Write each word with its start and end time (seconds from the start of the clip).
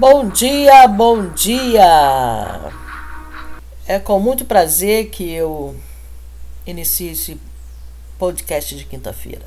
Bom 0.00 0.30
dia, 0.30 0.88
bom 0.88 1.28
dia! 1.28 2.72
É 3.86 3.98
com 3.98 4.18
muito 4.18 4.46
prazer 4.46 5.10
que 5.10 5.30
eu 5.30 5.76
inicio 6.66 7.12
esse 7.12 7.38
podcast 8.18 8.74
de 8.74 8.86
quinta-feira. 8.86 9.44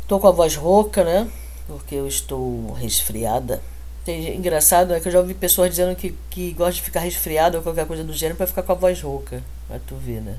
Estou 0.00 0.18
com 0.18 0.26
a 0.26 0.30
voz 0.30 0.56
rouca, 0.56 1.04
né? 1.04 1.30
Porque 1.66 1.94
eu 1.94 2.08
estou 2.08 2.72
resfriada. 2.72 3.62
Tem, 4.06 4.34
engraçado 4.34 4.94
é 4.94 5.00
que 5.00 5.08
eu 5.08 5.12
já 5.12 5.20
ouvi 5.20 5.34
pessoas 5.34 5.68
dizendo 5.68 5.94
que, 5.94 6.16
que 6.30 6.52
gosta 6.52 6.72
de 6.72 6.82
ficar 6.82 7.00
resfriada 7.00 7.58
ou 7.58 7.62
qualquer 7.62 7.86
coisa 7.86 8.02
do 8.02 8.14
gênero 8.14 8.38
para 8.38 8.46
ficar 8.46 8.62
com 8.62 8.72
a 8.72 8.74
voz 8.74 9.02
rouca. 9.02 9.44
Pra 9.68 9.78
tu 9.86 9.96
ver, 9.96 10.22
né? 10.22 10.38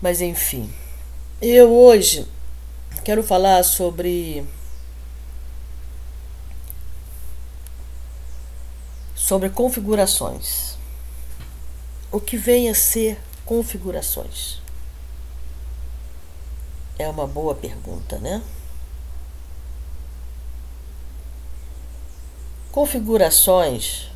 Mas 0.00 0.22
enfim. 0.22 0.72
Eu 1.42 1.70
hoje 1.70 2.26
quero 3.04 3.22
falar 3.22 3.62
sobre 3.64 4.46
sobre 9.30 9.48
configurações. 9.48 10.76
O 12.10 12.18
que 12.18 12.36
vem 12.36 12.68
a 12.68 12.74
ser 12.74 13.16
configurações? 13.44 14.60
É 16.98 17.08
uma 17.08 17.28
boa 17.28 17.54
pergunta, 17.54 18.18
né? 18.18 18.42
Configurações 22.72 24.10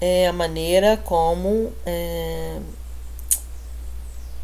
é 0.00 0.26
a 0.26 0.32
maneira 0.32 0.96
como 0.96 1.70
é, 1.84 2.60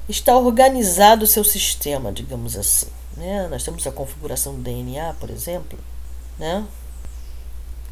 está 0.06 0.36
organizado 0.36 1.24
o 1.24 1.26
seu 1.26 1.42
sistema, 1.42 2.12
digamos 2.12 2.54
assim. 2.54 2.88
Né? 3.16 3.48
Nós 3.48 3.64
temos 3.64 3.86
a 3.86 3.92
configuração 3.92 4.56
do 4.56 4.60
DNA, 4.60 5.14
por 5.14 5.30
exemplo. 5.30 5.78
Né? 6.38 6.66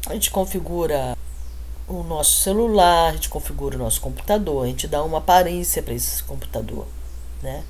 A 0.05 0.13
gente 0.13 0.29
configura 0.29 1.14
o 1.87 2.03
nosso 2.03 2.41
celular, 2.41 3.09
a 3.09 3.13
gente 3.13 3.29
configura 3.29 3.75
o 3.75 3.79
nosso 3.79 4.01
computador, 4.01 4.63
a 4.63 4.67
gente 4.67 4.87
dá 4.87 5.03
uma 5.03 5.19
aparência 5.19 5.83
para 5.83 5.93
esse 5.93 6.23
computador, 6.23 6.87
né? 7.41 7.63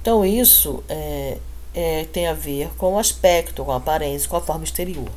Então 0.00 0.24
isso 0.24 0.82
é, 0.88 1.38
é, 1.74 2.04
tem 2.06 2.26
a 2.26 2.32
ver 2.34 2.70
com 2.76 2.94
o 2.94 2.98
aspecto, 2.98 3.64
com 3.64 3.72
a 3.72 3.76
aparência, 3.76 4.28
com 4.28 4.36
a 4.36 4.40
forma 4.40 4.64
exterior. 4.64 5.08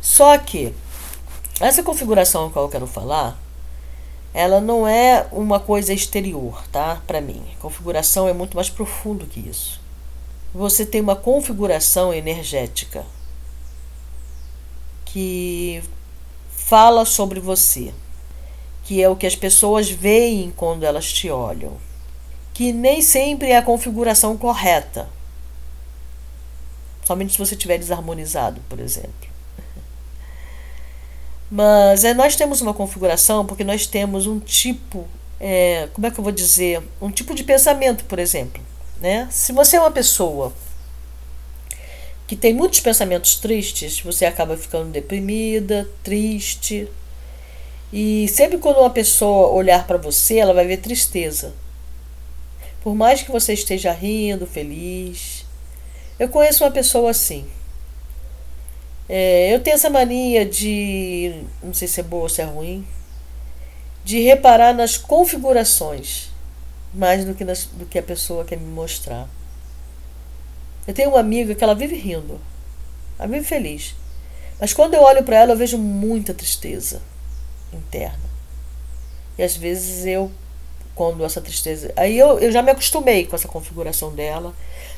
Só 0.00 0.38
que 0.38 0.74
essa 1.60 1.82
configuração 1.82 2.50
que 2.50 2.56
eu 2.56 2.68
quero 2.68 2.86
falar, 2.86 3.38
ela 4.34 4.60
não 4.60 4.88
é 4.88 5.26
uma 5.30 5.60
coisa 5.60 5.92
exterior, 5.92 6.64
tá? 6.72 7.02
Para 7.06 7.20
mim, 7.20 7.44
configuração 7.60 8.28
é 8.28 8.32
muito 8.32 8.56
mais 8.56 8.70
profundo 8.70 9.26
que 9.26 9.40
isso. 9.40 9.80
Você 10.54 10.86
tem 10.86 11.00
uma 11.00 11.16
configuração 11.16 12.12
energética 12.12 13.04
que 15.04 15.82
fala 16.72 17.04
sobre 17.04 17.38
você, 17.38 17.92
que 18.82 19.02
é 19.02 19.06
o 19.06 19.14
que 19.14 19.26
as 19.26 19.36
pessoas 19.36 19.90
veem 19.90 20.50
quando 20.56 20.84
elas 20.84 21.12
te 21.12 21.28
olham, 21.28 21.76
que 22.54 22.72
nem 22.72 23.02
sempre 23.02 23.50
é 23.50 23.58
a 23.58 23.62
configuração 23.62 24.38
correta. 24.38 25.06
Somente 27.04 27.32
se 27.32 27.38
você 27.38 27.54
estiver 27.54 27.76
desarmonizado, 27.76 28.58
por 28.70 28.80
exemplo. 28.80 29.28
Mas 31.52 32.04
é, 32.04 32.14
nós 32.14 32.36
temos 32.36 32.62
uma 32.62 32.72
configuração 32.72 33.44
porque 33.44 33.64
nós 33.64 33.86
temos 33.86 34.26
um 34.26 34.40
tipo, 34.40 35.06
é, 35.38 35.90
como 35.92 36.06
é 36.06 36.10
que 36.10 36.18
eu 36.18 36.24
vou 36.24 36.32
dizer? 36.32 36.82
Um 37.02 37.10
tipo 37.10 37.34
de 37.34 37.44
pensamento, 37.44 38.06
por 38.06 38.18
exemplo. 38.18 38.62
Né? 38.98 39.28
Se 39.30 39.52
você 39.52 39.76
é 39.76 39.80
uma 39.80 39.90
pessoa 39.90 40.54
que 42.32 42.36
tem 42.36 42.54
muitos 42.54 42.80
pensamentos 42.80 43.36
tristes, 43.36 44.00
você 44.00 44.24
acaba 44.24 44.56
ficando 44.56 44.90
deprimida, 44.90 45.86
triste. 46.02 46.88
E 47.92 48.26
sempre 48.26 48.56
quando 48.56 48.78
uma 48.78 48.88
pessoa 48.88 49.48
olhar 49.48 49.86
para 49.86 49.98
você, 49.98 50.38
ela 50.38 50.54
vai 50.54 50.66
ver 50.66 50.78
tristeza. 50.78 51.52
Por 52.82 52.94
mais 52.94 53.20
que 53.20 53.30
você 53.30 53.52
esteja 53.52 53.92
rindo, 53.92 54.46
feliz. 54.46 55.44
Eu 56.18 56.26
conheço 56.30 56.64
uma 56.64 56.70
pessoa 56.70 57.10
assim. 57.10 57.44
É, 59.06 59.54
eu 59.54 59.60
tenho 59.60 59.74
essa 59.74 59.90
mania 59.90 60.46
de. 60.46 61.34
Não 61.62 61.74
sei 61.74 61.86
se 61.86 62.00
é 62.00 62.02
boa 62.02 62.22
ou 62.22 62.28
se 62.30 62.40
é 62.40 62.44
ruim. 62.44 62.82
De 64.02 64.22
reparar 64.22 64.72
nas 64.72 64.96
configurações. 64.96 66.30
Mais 66.94 67.26
do 67.26 67.34
que, 67.34 67.44
nas, 67.44 67.66
do 67.66 67.84
que 67.84 67.98
a 67.98 68.02
pessoa 68.02 68.42
quer 68.42 68.56
me 68.56 68.72
mostrar. 68.72 69.28
Eu 70.86 70.94
tenho 70.94 71.10
uma 71.10 71.20
amiga 71.20 71.54
que 71.54 71.62
ela 71.62 71.74
vive 71.74 71.96
rindo. 71.96 72.40
Ela 73.18 73.28
vive 73.28 73.44
feliz. 73.44 73.94
Mas 74.60 74.72
quando 74.72 74.94
eu 74.94 75.02
olho 75.02 75.22
para 75.22 75.36
ela, 75.36 75.52
eu 75.52 75.56
vejo 75.56 75.78
muita 75.78 76.34
tristeza 76.34 77.02
interna. 77.72 78.30
E 79.38 79.42
às 79.42 79.56
vezes 79.56 80.06
eu, 80.06 80.30
quando 80.94 81.24
essa 81.24 81.40
tristeza. 81.40 81.92
Aí 81.96 82.18
eu, 82.18 82.38
eu 82.38 82.52
já 82.52 82.62
me 82.62 82.70
acostumei 82.70 83.26
com 83.26 83.34
essa 83.34 83.48
configuração 83.48 84.14
dela. 84.14 84.54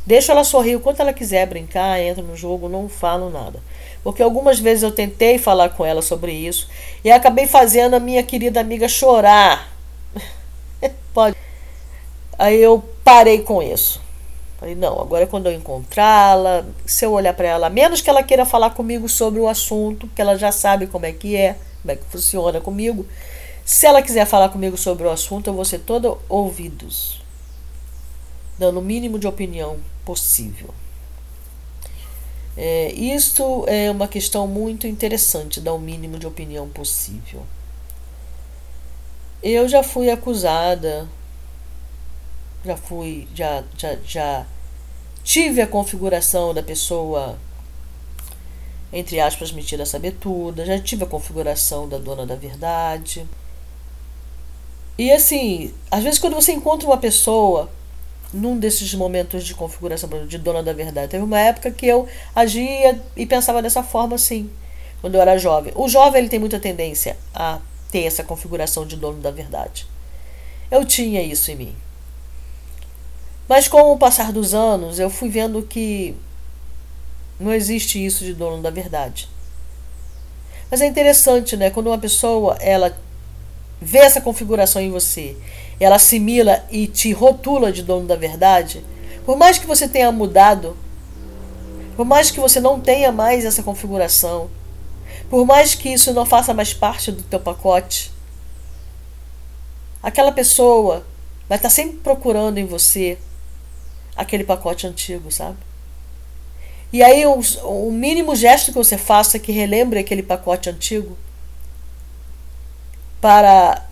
Deixo 0.07 0.31
ela 0.31 0.45
sorrir 0.45 0.77
o 0.77 0.81
quanto 0.81 1.01
ela 1.01 1.15
quiser, 1.15 1.47
brincar, 1.47 1.99
entra 2.01 2.23
no 2.23 2.37
jogo, 2.37 2.69
não 2.69 2.89
falo 2.89 3.31
nada. 3.31 3.63
Porque 4.03 4.23
algumas 4.23 4.59
vezes 4.59 4.83
eu 4.83 4.93
tentei 4.93 5.39
falar 5.39 5.71
com 5.71 5.85
ela 5.85 6.03
sobre 6.03 6.33
isso 6.33 6.69
e 7.03 7.11
acabei 7.11 7.47
fazendo 7.47 7.95
a 7.95 8.01
minha 8.01 8.23
querida 8.23 8.61
amiga 8.61 8.87
chorar. 8.87 9.73
Pode. 11.15 11.37
Aí 12.39 12.61
eu 12.61 12.85
parei 13.03 13.41
com 13.41 13.63
isso. 13.63 14.04
Falei, 14.59 14.75
não, 14.75 15.01
agora 15.01 15.25
é 15.25 15.27
quando 15.27 15.47
eu 15.47 15.53
encontrá-la, 15.53 16.65
se 16.87 17.05
eu 17.05 17.13
olhar 17.13 17.35
para 17.35 17.49
ela, 17.49 17.69
menos 17.69 18.01
que 18.01 18.09
ela 18.09 18.23
queira 18.23 18.47
falar 18.47 18.71
comigo 18.71 19.09
sobre 19.09 19.41
o 19.41 19.49
assunto, 19.49 20.09
que 20.15 20.23
ela 20.23 20.37
já 20.37 20.53
sabe 20.53 20.87
como 20.87 21.07
é 21.07 21.13
que 21.13 21.37
é, 21.37 21.59
como 21.83 21.93
é 21.93 21.97
que 21.97 22.05
funciona 22.05 22.61
comigo. 22.61 23.07
Se 23.65 23.87
ela 23.87 24.03
quiser 24.03 24.27
falar 24.27 24.51
comigo 24.51 24.77
sobre 24.77 25.07
o 25.07 25.11
assunto, 25.11 25.49
eu 25.49 25.55
vou 25.55 25.65
ser 25.65 25.81
toda 25.81 26.17
ouvidos, 26.29 27.21
dando 28.59 28.79
o 28.79 28.83
mínimo 28.83 29.19
de 29.19 29.27
opinião 29.27 29.79
possível. 30.05 30.73
É, 32.57 32.93
isso 32.93 33.65
é 33.67 33.91
uma 33.91 34.07
questão 34.07 34.47
muito 34.47 34.87
interessante, 34.87 35.61
dar 35.61 35.73
o 35.73 35.79
mínimo 35.79 36.19
de 36.19 36.27
opinião 36.27 36.69
possível. 36.69 37.43
Eu 39.43 39.69
já 39.69 39.83
fui 39.83 40.09
acusada, 40.09 41.09
já 42.65 42.77
fui, 42.77 43.29
já, 43.35 43.63
já, 43.77 43.97
já 44.05 44.47
tive 45.23 45.61
a 45.61 45.67
configuração 45.67 46.55
da 46.55 46.63
pessoa, 46.63 47.39
entre 48.93 49.21
aspas, 49.21 49.53
metida 49.53 49.85
sabetuda, 49.85 50.65
já 50.65 50.79
tive 50.79 51.05
a 51.05 51.07
configuração 51.07 51.89
da 51.89 51.99
dona 51.99 52.27
da 52.27 52.35
verdade. 52.35 53.27
E 54.97 55.11
assim, 55.11 55.75
às 55.91 56.03
vezes 56.03 56.19
quando 56.19 56.35
você 56.35 56.53
encontra 56.53 56.87
uma 56.87 56.97
pessoa 56.99 57.71
num 58.33 58.59
desses 58.59 58.93
momentos 58.95 59.45
de 59.45 59.55
configuração 59.55 60.09
de 60.27 60.39
dona 60.39 60.63
da 60.63 60.73
verdade, 60.73 61.11
teve 61.11 61.25
uma 61.25 61.39
época 61.39 61.71
que 61.71 61.87
eu 61.87 62.09
agia 62.35 63.01
e 63.17 63.27
pensava 63.27 63.63
dessa 63.63 63.83
forma 63.83 64.17
assim, 64.17 64.51
quando 65.01 65.15
eu 65.15 65.21
era 65.21 65.39
jovem. 65.39 65.73
O 65.77 65.89
jovem 65.89 66.21
ele 66.21 66.29
tem 66.29 66.39
muita 66.39 66.59
tendência 66.59 67.17
a 67.35 67.61
ter 67.91 68.05
essa 68.05 68.25
configuração 68.25 68.87
de 68.87 68.97
dono 68.97 69.21
da 69.21 69.31
verdade. 69.31 69.87
Eu 70.71 70.85
tinha 70.85 71.23
isso 71.23 71.51
em 71.51 71.57
mim. 71.57 71.77
Mas 73.49 73.69
com 73.69 73.93
o 73.93 73.99
passar 73.99 74.33
dos 74.33 74.55
anos, 74.55 74.99
eu 74.99 75.11
fui 75.11 75.29
vendo 75.29 75.63
que 75.63 76.15
não 77.39 77.53
existe 77.53 78.05
isso 78.05 78.25
de 78.25 78.33
dono 78.33 78.63
da 78.63 78.71
verdade. 78.71 79.29
Mas 80.71 80.81
é 80.81 80.87
interessante, 80.87 81.57
né? 81.57 81.71
Quando 81.71 81.89
uma 81.89 81.99
pessoa 81.99 82.57
ela 82.61 82.97
vê 83.81 83.99
essa 83.99 84.21
configuração 84.21 84.81
em 84.81 84.91
você, 84.91 85.37
ela 85.79 85.97
assimila 85.97 86.65
e 86.71 86.87
te 86.87 87.13
rotula 87.13 87.71
de 87.71 87.83
dono 87.83 88.07
da 88.07 88.17
verdade, 88.17 88.83
por 89.27 89.37
mais 89.37 89.59
que 89.59 89.67
você 89.67 89.87
tenha 89.87 90.11
mudado, 90.11 90.77
por 91.97 92.07
mais 92.07 92.31
que 92.31 92.41
você 92.41 92.61
não 92.61 92.81
tenha 92.81 93.13
mais 93.13 93.45
essa 93.45 93.63
configuração, 93.63 94.49
por 95.29 95.45
mais 95.45 95.75
que 95.75 95.91
isso 95.91 96.15
não 96.15 96.25
faça 96.25 96.55
mais 96.55 96.73
parte 96.73 97.13
do 97.13 97.23
teu 97.23 97.41
pacote, 97.41 98.11
aquela 100.03 100.33
pessoa 100.33 101.05
vai 101.49 101.59
estar 101.59 101.71
sempre 101.71 101.99
procurando 101.99 102.59
em 102.59 102.65
você 102.65 103.19
aquele 104.17 104.45
pacote 104.45 104.87
antigo, 104.87 105.31
sabe? 105.31 105.57
E 106.93 107.03
aí 107.03 107.27
o, 107.27 107.41
o 107.65 107.91
mínimo 107.91 108.37
gesto 108.37 108.71
que 108.71 108.79
você 108.79 108.97
faça 108.97 109.39
que 109.39 109.51
relembre 109.51 109.99
aquele 109.99 110.23
pacote 110.23 110.71
antigo 110.71 111.19
para 113.21 113.85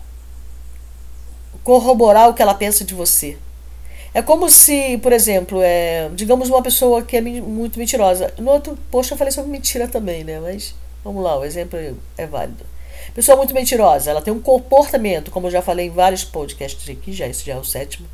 corroborar 1.63 2.29
o 2.29 2.33
que 2.33 2.41
ela 2.41 2.53
pensa 2.53 2.85
de 2.85 2.93
você. 2.93 3.37
É 4.13 4.21
como 4.21 4.49
se, 4.49 4.97
por 4.99 5.11
exemplo, 5.11 5.59
é, 5.61 6.09
digamos 6.13 6.49
uma 6.49 6.61
pessoa 6.61 7.01
que 7.01 7.17
é 7.17 7.21
muito 7.21 7.79
mentirosa. 7.79 8.33
No 8.37 8.51
outro 8.51 8.77
post 8.91 9.11
eu 9.11 9.17
falei 9.17 9.31
sobre 9.31 9.51
mentira 9.51 9.87
também, 9.87 10.23
né? 10.23 10.39
Mas 10.39 10.75
vamos 11.03 11.23
lá, 11.23 11.37
o 11.37 11.43
exemplo 11.43 11.77
é 12.17 12.25
válido. 12.25 12.65
Pessoa 13.13 13.35
muito 13.35 13.53
mentirosa, 13.53 14.11
ela 14.11 14.21
tem 14.21 14.33
um 14.33 14.39
comportamento, 14.39 15.29
como 15.29 15.47
eu 15.47 15.51
já 15.51 15.61
falei 15.61 15.87
em 15.87 15.89
vários 15.89 16.23
podcasts 16.23 16.89
aqui, 16.89 17.11
já 17.11 17.27
esse 17.27 17.45
já 17.45 17.53
é 17.55 17.57
o 17.57 17.63
sétimo 17.63 18.07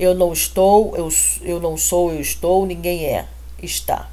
eu 0.00 0.14
não 0.14 0.32
estou, 0.32 0.96
eu, 0.96 1.10
eu 1.42 1.60
não 1.60 1.76
sou, 1.76 2.10
eu 2.10 2.20
estou, 2.20 2.64
ninguém 2.64 3.04
é, 3.04 3.26
está. 3.62 4.08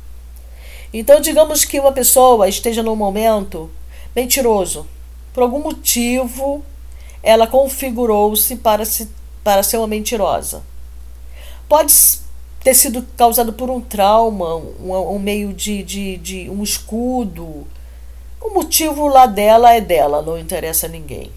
Então, 0.94 1.22
digamos 1.22 1.64
que 1.64 1.80
uma 1.80 1.94
pessoa 1.94 2.50
esteja 2.50 2.84
num 2.84 2.96
momento 2.96 3.72
mentiroso. 4.14 4.86
Por 5.34 5.44
algum 5.44 5.60
motivo, 5.60 6.62
ela 7.24 7.48
configurou-se 7.48 8.58
para, 8.58 8.84
se, 8.84 9.10
para 9.46 9.64
ser 9.64 9.78
uma 9.78 9.88
mentirosa. 9.88 10.62
Pode 11.70 11.94
ter 12.62 12.74
sido 12.74 13.08
causado 13.16 13.54
por 13.54 13.70
um 13.70 13.80
trauma, 13.80 14.56
um, 14.56 14.92
um 14.92 15.20
meio 15.20 15.54
de, 15.54 15.84
de, 15.84 16.18
de 16.18 16.50
um 16.50 16.64
escudo. 16.64 17.66
O 18.42 18.50
motivo 18.54 19.08
lá 19.08 19.26
dela 19.26 19.74
é 19.74 19.80
dela, 19.80 20.22
não 20.22 20.38
interessa 20.38 20.88
a 20.88 20.90
ninguém. 20.90 21.32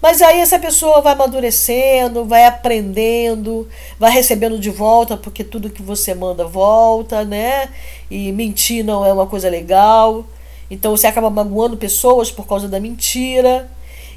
Mas 0.00 0.22
aí 0.22 0.40
essa 0.40 0.58
pessoa 0.58 1.02
vai 1.02 1.12
amadurecendo, 1.12 2.24
vai 2.24 2.46
aprendendo, 2.46 3.68
vai 3.98 4.10
recebendo 4.10 4.58
de 4.58 4.70
volta, 4.70 5.16
porque 5.16 5.44
tudo 5.44 5.68
que 5.68 5.82
você 5.82 6.14
manda 6.14 6.46
volta, 6.46 7.24
né? 7.24 7.68
E 8.10 8.32
mentir 8.32 8.84
não 8.84 9.04
é 9.04 9.12
uma 9.12 9.26
coisa 9.26 9.50
legal. 9.50 10.24
Então 10.70 10.96
você 10.96 11.06
acaba 11.06 11.28
magoando 11.28 11.76
pessoas 11.76 12.30
por 12.30 12.46
causa 12.46 12.66
da 12.66 12.80
mentira. 12.80 13.70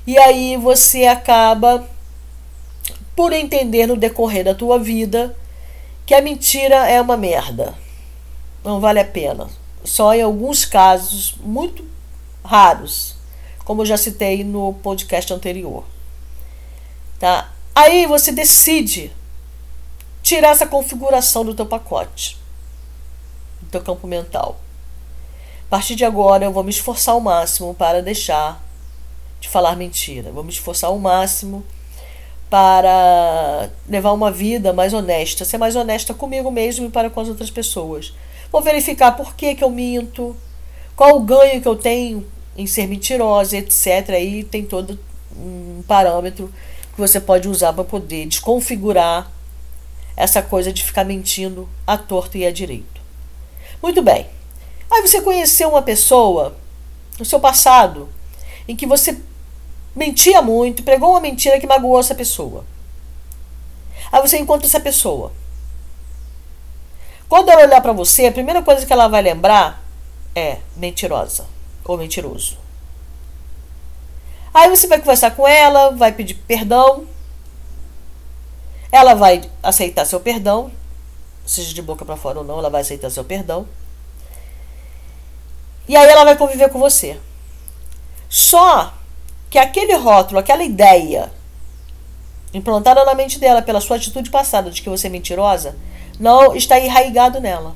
E 0.07 0.17
aí 0.17 0.55
você 0.55 1.05
acaba 1.05 1.85
por 3.15 3.33
entender 3.33 3.85
no 3.85 3.97
decorrer 3.97 4.45
da 4.45 4.55
tua 4.55 4.79
vida 4.79 5.35
que 6.05 6.13
a 6.13 6.21
mentira 6.21 6.87
é 6.87 7.01
uma 7.01 7.17
merda. 7.17 7.73
Não 8.63 8.79
vale 8.79 8.99
a 8.99 9.05
pena. 9.05 9.47
Só 9.83 10.13
em 10.13 10.21
alguns 10.21 10.63
casos 10.63 11.35
muito 11.43 11.83
raros 12.43 13.12
como 13.65 13.81
eu 13.81 13.85
já 13.85 13.97
citei 13.97 14.43
no 14.43 14.73
podcast 14.75 15.33
anterior. 15.33 15.83
Tá? 17.19 17.51
Aí 17.73 18.05
você 18.05 18.31
decide 18.31 19.11
tirar 20.21 20.49
essa 20.49 20.67
configuração 20.67 21.43
do 21.43 21.53
teu 21.53 21.65
pacote, 21.65 22.37
do 23.61 23.69
teu 23.69 23.81
campo 23.81 24.07
mental. 24.07 24.59
A 25.67 25.69
partir 25.69 25.95
de 25.95 26.05
agora 26.05 26.45
eu 26.45 26.51
vou 26.51 26.63
me 26.63 26.69
esforçar 26.69 27.13
ao 27.13 27.21
máximo 27.21 27.73
para 27.73 28.01
deixar 28.01 28.63
de 29.39 29.49
falar 29.49 29.75
mentira. 29.75 30.31
Vou 30.31 30.43
me 30.43 30.51
esforçar 30.51 30.89
ao 30.89 30.99
máximo 30.99 31.65
para 32.49 33.69
levar 33.89 34.11
uma 34.11 34.31
vida 34.31 34.71
mais 34.71 34.93
honesta, 34.93 35.43
ser 35.43 35.57
mais 35.57 35.75
honesta 35.75 36.13
comigo 36.13 36.51
mesmo 36.51 36.85
e 36.85 36.89
para 36.89 37.09
com 37.09 37.19
as 37.19 37.27
outras 37.27 37.49
pessoas. 37.49 38.13
Vou 38.51 38.61
verificar 38.61 39.13
por 39.13 39.35
que, 39.35 39.55
que 39.55 39.63
eu 39.63 39.71
minto, 39.71 40.35
qual 40.95 41.15
o 41.15 41.21
ganho 41.21 41.59
que 41.59 41.67
eu 41.67 41.75
tenho 41.75 42.23
em 42.57 42.67
ser 42.67 42.87
mentirosa, 42.87 43.57
etc. 43.57 44.09
Aí 44.09 44.43
tem 44.43 44.63
todo 44.63 44.99
um 45.35 45.83
parâmetro 45.87 46.51
que 46.93 46.99
você 46.99 47.19
pode 47.19 47.47
usar 47.47 47.73
para 47.73 47.83
poder 47.83 48.27
desconfigurar 48.27 49.31
essa 50.15 50.41
coisa 50.41 50.71
de 50.71 50.83
ficar 50.83 51.03
mentindo 51.03 51.67
à 51.87 51.97
torta 51.97 52.37
e 52.37 52.45
à 52.45 52.51
direito. 52.51 53.01
Muito 53.81 54.01
bem. 54.01 54.27
Aí 54.91 55.01
você 55.01 55.21
conheceu 55.21 55.69
uma 55.69 55.81
pessoa 55.81 56.55
no 57.17 57.25
seu 57.25 57.39
passado 57.39 58.09
em 58.67 58.75
que 58.75 58.85
você 58.85 59.19
mentia 59.95 60.41
muito, 60.41 60.83
pregou 60.83 61.11
uma 61.11 61.19
mentira 61.19 61.59
que 61.59 61.65
magoou 61.65 61.99
essa 61.99 62.13
pessoa. 62.13 62.63
Aí 64.11 64.21
você 64.21 64.37
encontra 64.37 64.67
essa 64.67 64.79
pessoa. 64.79 65.31
Quando 67.27 67.49
ela 67.49 67.63
olhar 67.63 67.81
para 67.81 67.93
você, 67.93 68.27
a 68.27 68.31
primeira 68.31 68.61
coisa 68.61 68.85
que 68.85 68.93
ela 68.93 69.07
vai 69.07 69.23
lembrar 69.23 69.83
é 70.35 70.59
mentirosa 70.75 71.47
ou 71.85 71.97
mentiroso. 71.97 72.57
Aí 74.53 74.69
você 74.69 74.87
vai 74.87 74.99
conversar 74.99 75.31
com 75.31 75.47
ela, 75.47 75.91
vai 75.91 76.11
pedir 76.11 76.35
perdão. 76.35 77.05
Ela 78.91 79.15
vai 79.15 79.49
aceitar 79.63 80.05
seu 80.05 80.19
perdão, 80.19 80.71
seja 81.45 81.73
de 81.73 81.81
boca 81.81 82.05
para 82.05 82.15
fora 82.15 82.39
ou 82.39 82.45
não, 82.45 82.59
ela 82.59 82.69
vai 82.69 82.81
aceitar 82.81 83.09
seu 83.09 83.23
perdão. 83.23 83.67
E 85.87 85.95
aí 85.95 86.07
ela 86.07 86.23
vai 86.23 86.37
conviver 86.37 86.69
com 86.69 86.79
você. 86.79 87.19
Só 88.29 88.93
que 89.49 89.57
aquele 89.57 89.95
rótulo, 89.95 90.39
aquela 90.39 90.63
ideia 90.63 91.31
implantada 92.53 93.03
na 93.03 93.15
mente 93.15 93.39
dela 93.39 93.61
pela 93.61 93.81
sua 93.81 93.97
atitude 93.97 94.29
passada 94.29 94.69
de 94.69 94.81
que 94.81 94.89
você 94.89 95.07
é 95.07 95.09
mentirosa, 95.09 95.75
não 96.19 96.55
está 96.55 96.79
enraigado 96.79 97.41
nela. 97.41 97.75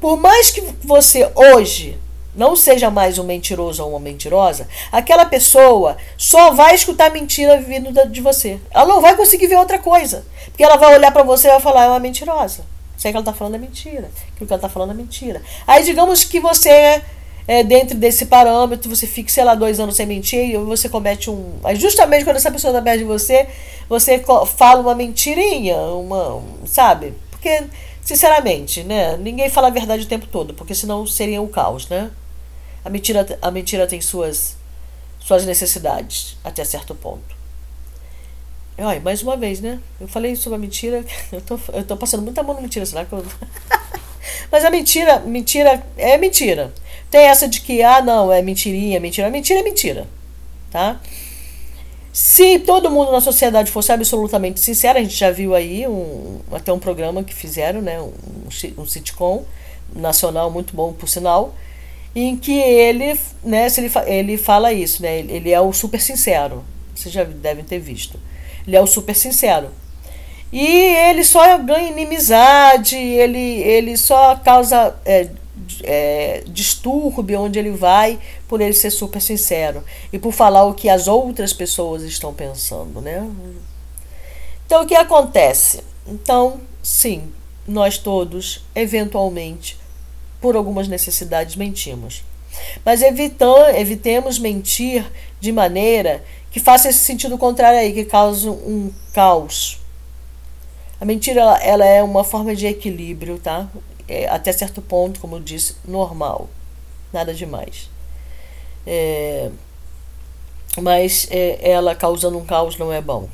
Por 0.00 0.16
mais 0.16 0.50
que 0.50 0.60
você 0.84 1.30
hoje 1.34 1.98
não 2.34 2.54
seja 2.54 2.90
mais 2.90 3.18
um 3.18 3.24
mentiroso 3.24 3.82
ou 3.82 3.90
uma 3.90 4.00
mentirosa, 4.00 4.68
aquela 4.92 5.24
pessoa 5.24 5.96
só 6.16 6.52
vai 6.52 6.74
escutar 6.74 7.10
mentira 7.10 7.60
vindo 7.60 7.92
de 8.08 8.20
você. 8.20 8.58
Ela 8.70 8.86
não 8.86 9.00
vai 9.00 9.16
conseguir 9.16 9.46
ver 9.46 9.56
outra 9.56 9.78
coisa. 9.78 10.24
Porque 10.46 10.62
ela 10.62 10.76
vai 10.76 10.94
olhar 10.94 11.10
para 11.12 11.22
você 11.22 11.48
e 11.48 11.50
vai 11.50 11.60
falar, 11.60 11.84
é 11.84 11.88
uma 11.88 11.98
mentirosa. 11.98 12.64
Sei 12.96 13.10
que 13.10 13.16
ela 13.16 13.22
está 13.22 13.32
falando 13.32 13.54
é 13.54 13.58
mentira. 13.58 14.10
Aquilo 14.34 14.46
que 14.46 14.52
ela 14.52 14.56
está 14.56 14.68
falando 14.68 14.90
é 14.90 14.94
mentira. 14.94 15.42
Aí 15.66 15.82
digamos 15.82 16.24
que 16.24 16.38
você, 16.38 17.02
é, 17.48 17.64
dentro 17.64 17.96
desse 17.96 18.26
parâmetro, 18.26 18.94
você 18.94 19.06
fique, 19.06 19.32
sei 19.32 19.42
lá, 19.42 19.54
dois 19.54 19.80
anos 19.80 19.96
sem 19.96 20.06
mentir 20.06 20.50
e 20.50 20.56
você 20.58 20.88
comete 20.88 21.30
um. 21.30 21.54
Aí 21.64 21.76
justamente 21.76 22.24
quando 22.24 22.36
essa 22.36 22.50
pessoa 22.50 22.70
está 22.70 22.82
perto 22.82 22.98
de 22.98 23.04
você, 23.04 23.48
você 23.88 24.22
fala 24.56 24.80
uma 24.80 24.94
mentirinha, 24.94 25.76
uma. 25.78 26.42
sabe? 26.66 27.14
Porque 27.30 27.64
Sinceramente, 28.02 28.82
né? 28.82 29.16
Ninguém 29.16 29.48
fala 29.48 29.68
a 29.68 29.70
verdade 29.70 30.02
o 30.02 30.08
tempo 30.08 30.26
todo, 30.26 30.54
porque 30.54 30.74
senão 30.74 31.06
seria 31.06 31.40
um 31.40 31.46
caos, 31.46 31.88
né? 31.88 32.10
A 32.84 32.90
mentira, 32.90 33.38
a 33.40 33.50
mentira 33.50 33.86
tem 33.86 34.00
suas, 34.00 34.56
suas 35.18 35.44
necessidades 35.44 36.36
até 36.42 36.64
certo 36.64 36.94
ponto. 36.94 37.40
Olha, 38.78 39.00
mais 39.00 39.22
uma 39.22 39.36
vez, 39.36 39.60
né? 39.60 39.78
Eu 40.00 40.08
falei 40.08 40.34
sobre 40.34 40.56
a 40.56 40.58
mentira. 40.58 41.04
Eu 41.30 41.40
tô, 41.42 41.58
eu 41.74 41.84
tô 41.84 41.96
passando 41.96 42.22
muita 42.22 42.42
mão 42.42 42.54
na 42.54 42.62
mentira, 42.62 42.86
será 42.86 43.04
que 43.04 43.12
eu. 43.12 43.24
Mas 44.50 44.64
a 44.64 44.70
mentira, 44.70 45.20
mentira 45.20 45.84
é 45.96 46.16
mentira. 46.16 46.72
Tem 47.10 47.22
essa 47.22 47.46
de 47.46 47.60
que, 47.60 47.82
ah, 47.82 48.00
não, 48.00 48.32
é 48.32 48.40
mentirinha, 48.40 48.98
mentira. 48.98 49.28
Mentira 49.28 49.60
é 49.60 49.62
mentira. 49.62 50.06
Tá? 50.70 50.98
Se 52.12 52.58
todo 52.60 52.90
mundo 52.90 53.12
na 53.12 53.20
sociedade 53.20 53.70
fosse 53.70 53.92
absolutamente 53.92 54.58
sincero, 54.60 54.98
a 54.98 55.02
gente 55.02 55.14
já 55.14 55.30
viu 55.30 55.54
aí 55.54 55.86
um, 55.86 56.40
até 56.52 56.72
um 56.72 56.78
programa 56.78 57.22
que 57.22 57.34
fizeram, 57.34 57.80
né, 57.80 58.00
um, 58.00 58.12
um 58.78 58.86
sitcom 58.86 59.44
nacional 59.94 60.50
muito 60.50 60.74
bom, 60.74 60.92
por 60.92 61.08
sinal, 61.08 61.54
em 62.14 62.36
que 62.36 62.58
ele, 62.58 63.18
né, 63.44 63.68
se 63.68 63.80
ele, 63.80 63.92
ele 64.06 64.36
fala 64.36 64.72
isso, 64.72 65.02
né, 65.02 65.20
ele 65.20 65.50
é 65.50 65.60
o 65.60 65.72
super 65.72 66.00
sincero. 66.00 66.64
Vocês 66.94 67.14
já 67.14 67.24
devem 67.24 67.64
ter 67.64 67.78
visto. 67.78 68.18
Ele 68.66 68.76
é 68.76 68.80
o 68.80 68.86
super 68.86 69.14
sincero. 69.14 69.70
E 70.52 70.66
ele 70.66 71.22
só 71.22 71.56
ganha 71.58 71.90
inimizade, 71.90 72.96
ele, 72.96 73.38
ele 73.38 73.96
só 73.96 74.34
causa 74.36 74.96
é, 75.04 75.28
é, 75.84 76.42
distúrbio 76.46 77.40
onde 77.40 77.58
ele 77.58 77.70
vai 77.70 78.18
por 78.48 78.60
ele 78.60 78.72
ser 78.72 78.90
super 78.90 79.20
sincero 79.20 79.84
e 80.12 80.18
por 80.18 80.32
falar 80.32 80.64
o 80.64 80.74
que 80.74 80.88
as 80.88 81.06
outras 81.06 81.52
pessoas 81.52 82.02
estão 82.02 82.34
pensando, 82.34 83.00
né? 83.00 83.28
Então 84.66 84.82
o 84.82 84.86
que 84.86 84.94
acontece? 84.94 85.84
Então, 86.06 86.60
sim, 86.82 87.32
nós 87.66 87.96
todos, 87.96 88.64
eventualmente, 88.74 89.78
por 90.40 90.56
algumas 90.56 90.88
necessidades, 90.88 91.56
mentimos. 91.56 92.24
Mas 92.84 93.02
evitam, 93.02 93.68
evitemos 93.70 94.38
mentir 94.38 95.04
de 95.38 95.52
maneira 95.52 96.24
que 96.50 96.58
faça 96.58 96.88
esse 96.88 96.98
sentido 96.98 97.38
contrário 97.38 97.78
aí, 97.78 97.92
que 97.92 98.04
cause 98.04 98.48
um 98.48 98.92
caos. 99.12 99.80
A 101.00 101.04
mentira 101.04 101.40
ela, 101.40 101.58
ela 101.62 101.84
é 101.84 102.02
uma 102.02 102.24
forma 102.24 102.54
de 102.54 102.66
equilíbrio, 102.66 103.38
tá? 103.38 103.68
é, 104.10 104.28
até 104.28 104.50
certo 104.52 104.82
ponto, 104.82 105.20
como 105.20 105.36
eu 105.36 105.40
disse, 105.40 105.76
normal. 105.86 106.50
Nada 107.12 107.32
demais. 107.32 107.88
É, 108.84 109.50
mas 110.78 111.28
é, 111.30 111.70
ela 111.70 111.94
causando 111.94 112.36
um 112.36 112.44
caos 112.44 112.76
não 112.76 112.92
é 112.92 113.00
bom. 113.00 113.28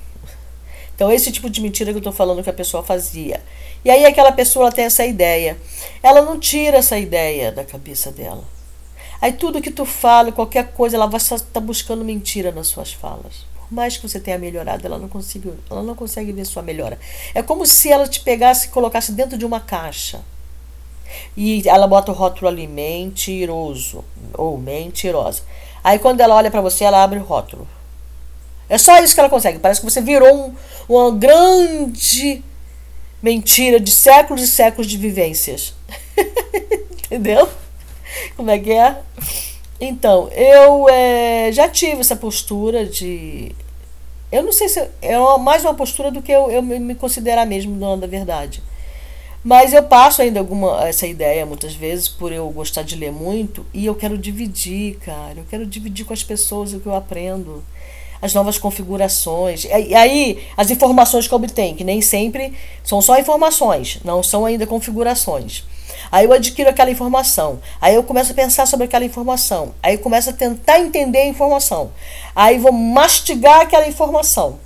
Então, 0.96 1.12
esse 1.12 1.30
tipo 1.30 1.48
de 1.50 1.60
mentira 1.60 1.92
que 1.92 1.96
eu 1.96 2.00
estou 2.00 2.12
falando 2.12 2.42
que 2.42 2.50
a 2.50 2.54
pessoa 2.54 2.82
fazia. 2.82 3.40
E 3.84 3.90
aí, 3.90 4.06
aquela 4.06 4.32
pessoa 4.32 4.72
tem 4.72 4.86
essa 4.86 5.04
ideia. 5.04 5.56
Ela 6.02 6.22
não 6.22 6.40
tira 6.40 6.78
essa 6.78 6.98
ideia 6.98 7.52
da 7.52 7.64
cabeça 7.64 8.10
dela. 8.10 8.42
Aí, 9.20 9.34
tudo 9.34 9.60
que 9.60 9.70
tu 9.70 9.84
fala, 9.84 10.32
qualquer 10.32 10.72
coisa, 10.72 10.96
ela 10.96 11.06
vai 11.06 11.18
estar 11.18 11.38
tá 11.38 11.60
buscando 11.60 12.02
mentira 12.02 12.50
nas 12.50 12.68
suas 12.68 12.94
falas. 12.94 13.44
Por 13.68 13.74
mais 13.74 13.98
que 13.98 14.08
você 14.08 14.18
tenha 14.18 14.38
melhorado, 14.38 14.86
ela 14.86 14.98
não, 14.98 15.08
consegue, 15.08 15.52
ela 15.70 15.82
não 15.82 15.94
consegue 15.94 16.32
ver 16.32 16.46
sua 16.46 16.62
melhora. 16.62 16.98
É 17.34 17.42
como 17.42 17.66
se 17.66 17.92
ela 17.92 18.08
te 18.08 18.20
pegasse 18.20 18.68
e 18.68 18.70
colocasse 18.70 19.12
dentro 19.12 19.36
de 19.36 19.44
uma 19.44 19.60
caixa. 19.60 20.22
E 21.36 21.68
ela 21.68 21.86
bota 21.86 22.10
o 22.10 22.14
rótulo 22.14 22.48
ali, 22.48 22.66
mentiroso 22.66 24.02
ou 24.34 24.56
mentirosa. 24.56 25.42
Aí 25.84 25.98
quando 25.98 26.20
ela 26.20 26.34
olha 26.34 26.50
para 26.50 26.60
você, 26.60 26.84
ela 26.84 27.02
abre 27.02 27.18
o 27.18 27.22
rótulo. 27.22 27.66
É 28.68 28.78
só 28.78 28.98
isso 29.02 29.14
que 29.14 29.20
ela 29.20 29.28
consegue. 29.28 29.58
Parece 29.58 29.80
que 29.80 29.88
você 29.88 30.00
virou 30.00 30.34
um, 30.34 30.54
uma 30.88 31.12
grande 31.12 32.42
mentira 33.22 33.78
de 33.78 33.90
séculos 33.90 34.42
e 34.42 34.46
séculos 34.46 34.86
de 34.86 34.96
vivências. 34.96 35.74
Entendeu? 37.06 37.48
Como 38.36 38.50
é 38.50 38.58
que 38.58 38.72
é? 38.72 38.96
Então, 39.80 40.28
eu 40.32 40.88
é, 40.88 41.50
já 41.52 41.68
tive 41.68 42.00
essa 42.00 42.16
postura 42.16 42.86
de. 42.86 43.52
Eu 44.32 44.42
não 44.42 44.52
sei 44.52 44.68
se 44.68 44.80
é 45.00 45.38
mais 45.38 45.64
uma 45.64 45.74
postura 45.74 46.10
do 46.10 46.20
que 46.20 46.32
eu, 46.32 46.50
eu 46.50 46.62
me 46.62 46.94
considerar 46.94 47.46
mesmo 47.46 47.78
dona 47.78 47.98
da 47.98 48.06
verdade. 48.06 48.62
Mas 49.44 49.72
eu 49.72 49.82
passo 49.84 50.22
ainda 50.22 50.40
alguma 50.40 50.88
essa 50.88 51.06
ideia 51.06 51.46
muitas 51.46 51.72
vezes 51.72 52.08
por 52.08 52.32
eu 52.32 52.50
gostar 52.50 52.82
de 52.82 52.96
ler 52.96 53.12
muito 53.12 53.64
e 53.72 53.86
eu 53.86 53.94
quero 53.94 54.18
dividir, 54.18 54.96
cara. 54.96 55.38
Eu 55.38 55.44
quero 55.48 55.64
dividir 55.64 56.04
com 56.04 56.12
as 56.12 56.24
pessoas 56.24 56.72
o 56.72 56.80
que 56.80 56.86
eu 56.86 56.94
aprendo, 56.96 57.62
as 58.20 58.34
novas 58.34 58.58
configurações. 58.58 59.64
E 59.64 59.94
aí, 59.94 60.42
as 60.56 60.70
informações 60.70 61.26
que 61.26 61.34
obtenho, 61.34 61.76
que 61.76 61.84
nem 61.84 62.00
sempre 62.00 62.52
são 62.82 63.00
só 63.00 63.18
informações, 63.18 63.98
não 64.04 64.22
são 64.22 64.44
ainda 64.44 64.66
configurações. 64.66 65.64
Aí 66.10 66.24
eu 66.24 66.32
adquiro 66.32 66.70
aquela 66.70 66.90
informação. 66.90 67.60
Aí 67.80 67.94
eu 67.94 68.02
começo 68.02 68.32
a 68.32 68.34
pensar 68.34 68.66
sobre 68.66 68.86
aquela 68.86 69.04
informação. 69.04 69.74
Aí 69.82 69.94
eu 69.94 69.98
começo 69.98 70.30
a 70.30 70.32
tentar 70.32 70.78
entender 70.80 71.18
a 71.18 71.26
informação. 71.26 71.90
Aí 72.34 72.58
vou 72.58 72.72
mastigar 72.72 73.60
aquela 73.60 73.88
informação. 73.88 74.58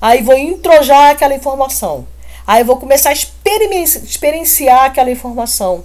Aí 0.00 0.22
vou 0.22 0.36
introjar 0.36 1.10
aquela 1.10 1.34
informação. 1.34 2.06
Aí 2.46 2.62
vou 2.62 2.76
começar 2.76 3.10
a 3.10 3.12
experienciar 3.12 4.84
aquela 4.84 5.10
informação. 5.10 5.84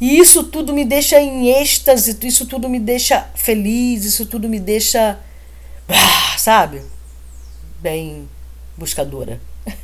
E 0.00 0.18
isso 0.18 0.44
tudo 0.44 0.72
me 0.72 0.84
deixa 0.84 1.20
em 1.20 1.50
êxtase, 1.50 2.18
isso 2.22 2.46
tudo 2.46 2.70
me 2.70 2.80
deixa 2.80 3.28
feliz, 3.34 4.04
isso 4.04 4.24
tudo 4.24 4.48
me 4.48 4.58
deixa, 4.58 5.18
sabe? 6.38 6.82
Bem 7.80 8.28
buscadora. 8.76 9.40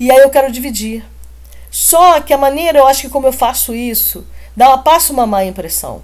E 0.00 0.10
aí 0.10 0.18
eu 0.18 0.30
quero 0.30 0.50
dividir. 0.50 1.04
Só 1.70 2.22
que 2.22 2.32
a 2.32 2.38
maneira, 2.38 2.78
eu 2.78 2.86
acho 2.86 3.02
que 3.02 3.08
como 3.10 3.26
eu 3.26 3.32
faço 3.32 3.74
isso, 3.74 4.26
dá 4.56 4.68
uma, 4.68 4.78
passa 4.78 5.12
uma 5.12 5.26
má 5.26 5.44
impressão. 5.44 6.02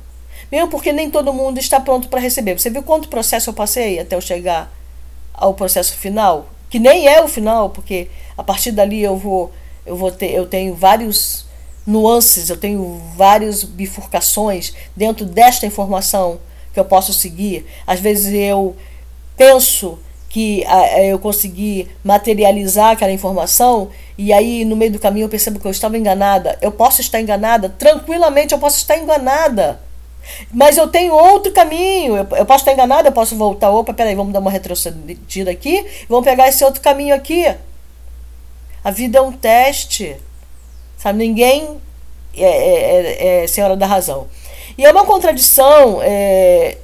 Mesmo 0.52 0.68
porque 0.68 0.92
nem 0.92 1.10
todo 1.10 1.32
mundo 1.32 1.58
está 1.58 1.80
pronto 1.80 2.08
para 2.08 2.20
receber. 2.20 2.58
Você 2.58 2.68
viu 2.68 2.82
quanto 2.82 3.08
processo 3.08 3.50
eu 3.50 3.54
passei 3.54 3.98
até 3.98 4.14
eu 4.14 4.20
chegar 4.20 4.70
ao 5.32 5.54
processo 5.54 5.96
final? 5.96 6.48
Que 6.68 6.78
nem 6.78 7.08
é 7.08 7.22
o 7.22 7.28
final, 7.28 7.70
porque 7.70 8.08
a 8.36 8.42
partir 8.42 8.72
dali 8.72 9.02
eu 9.02 9.16
vou 9.16 9.52
eu 9.86 9.96
vou 9.96 10.10
ter 10.10 10.30
eu 10.32 10.46
tenho 10.46 10.74
vários 10.74 11.46
nuances, 11.86 12.50
eu 12.50 12.56
tenho 12.56 13.00
várias 13.16 13.64
bifurcações 13.64 14.74
dentro 14.96 15.24
desta 15.24 15.66
informação 15.66 16.38
que 16.72 16.80
eu 16.80 16.84
posso 16.84 17.12
seguir. 17.12 17.66
Às 17.86 18.00
vezes 18.00 18.32
eu 18.32 18.76
penso 19.36 19.98
que 20.28 20.64
eu 21.04 21.18
consegui 21.18 21.88
materializar 22.02 22.90
aquela 22.90 23.12
informação 23.12 23.90
e 24.18 24.32
aí 24.32 24.64
no 24.64 24.74
meio 24.74 24.90
do 24.90 24.98
caminho 24.98 25.26
eu 25.26 25.28
percebo 25.28 25.60
que 25.60 25.66
eu 25.66 25.70
estava 25.70 25.96
enganada. 25.96 26.58
Eu 26.60 26.72
posso 26.72 27.00
estar 27.00 27.20
enganada, 27.20 27.68
tranquilamente 27.68 28.52
eu 28.52 28.58
posso 28.58 28.78
estar 28.78 28.98
enganada. 28.98 29.80
Mas 30.52 30.76
eu 30.76 30.88
tenho 30.88 31.14
outro 31.14 31.52
caminho. 31.52 32.16
Eu, 32.16 32.26
eu 32.36 32.46
posso 32.46 32.62
estar 32.62 32.72
enganada, 32.72 33.08
eu 33.08 33.12
posso 33.12 33.36
voltar. 33.36 33.70
Opa, 33.70 33.92
peraí, 33.92 34.14
vamos 34.14 34.32
dar 34.32 34.40
uma 34.40 34.50
retrocedida 34.50 35.50
aqui. 35.50 35.86
Vamos 36.08 36.24
pegar 36.24 36.48
esse 36.48 36.64
outro 36.64 36.80
caminho 36.80 37.14
aqui. 37.14 37.46
A 38.82 38.90
vida 38.90 39.18
é 39.18 39.22
um 39.22 39.32
teste. 39.32 40.16
Sabe, 40.96 41.18
ninguém 41.18 41.80
é, 42.36 42.44
é, 42.44 42.96
é, 42.96 43.44
é 43.44 43.46
senhora 43.46 43.76
da 43.76 43.86
razão. 43.86 44.26
E 44.76 44.84
é 44.84 44.90
uma 44.90 45.04
contradição 45.04 46.00
é, 46.02 46.78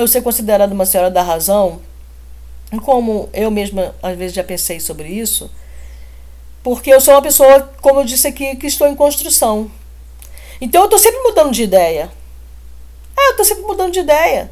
eu 0.00 0.08
ser 0.08 0.22
considerada 0.22 0.72
uma 0.72 0.86
senhora 0.86 1.10
da 1.10 1.22
razão, 1.22 1.80
como 2.84 3.28
eu 3.32 3.50
mesma 3.50 3.94
às 4.02 4.16
vezes 4.16 4.34
já 4.34 4.44
pensei 4.44 4.80
sobre 4.80 5.08
isso, 5.08 5.50
porque 6.62 6.92
eu 6.92 7.00
sou 7.00 7.14
uma 7.14 7.22
pessoa, 7.22 7.70
como 7.80 8.00
eu 8.00 8.04
disse 8.04 8.26
aqui, 8.26 8.56
que 8.56 8.66
estou 8.66 8.86
em 8.86 8.94
construção. 8.94 9.70
Então 10.60 10.82
eu 10.82 10.84
estou 10.86 10.98
sempre 10.98 11.20
mudando 11.22 11.52
de 11.52 11.62
ideia. 11.62 12.10
É, 13.16 13.28
eu 13.28 13.30
estou 13.30 13.44
sempre 13.44 13.64
mudando 13.64 13.92
de 13.92 14.00
ideia. 14.00 14.50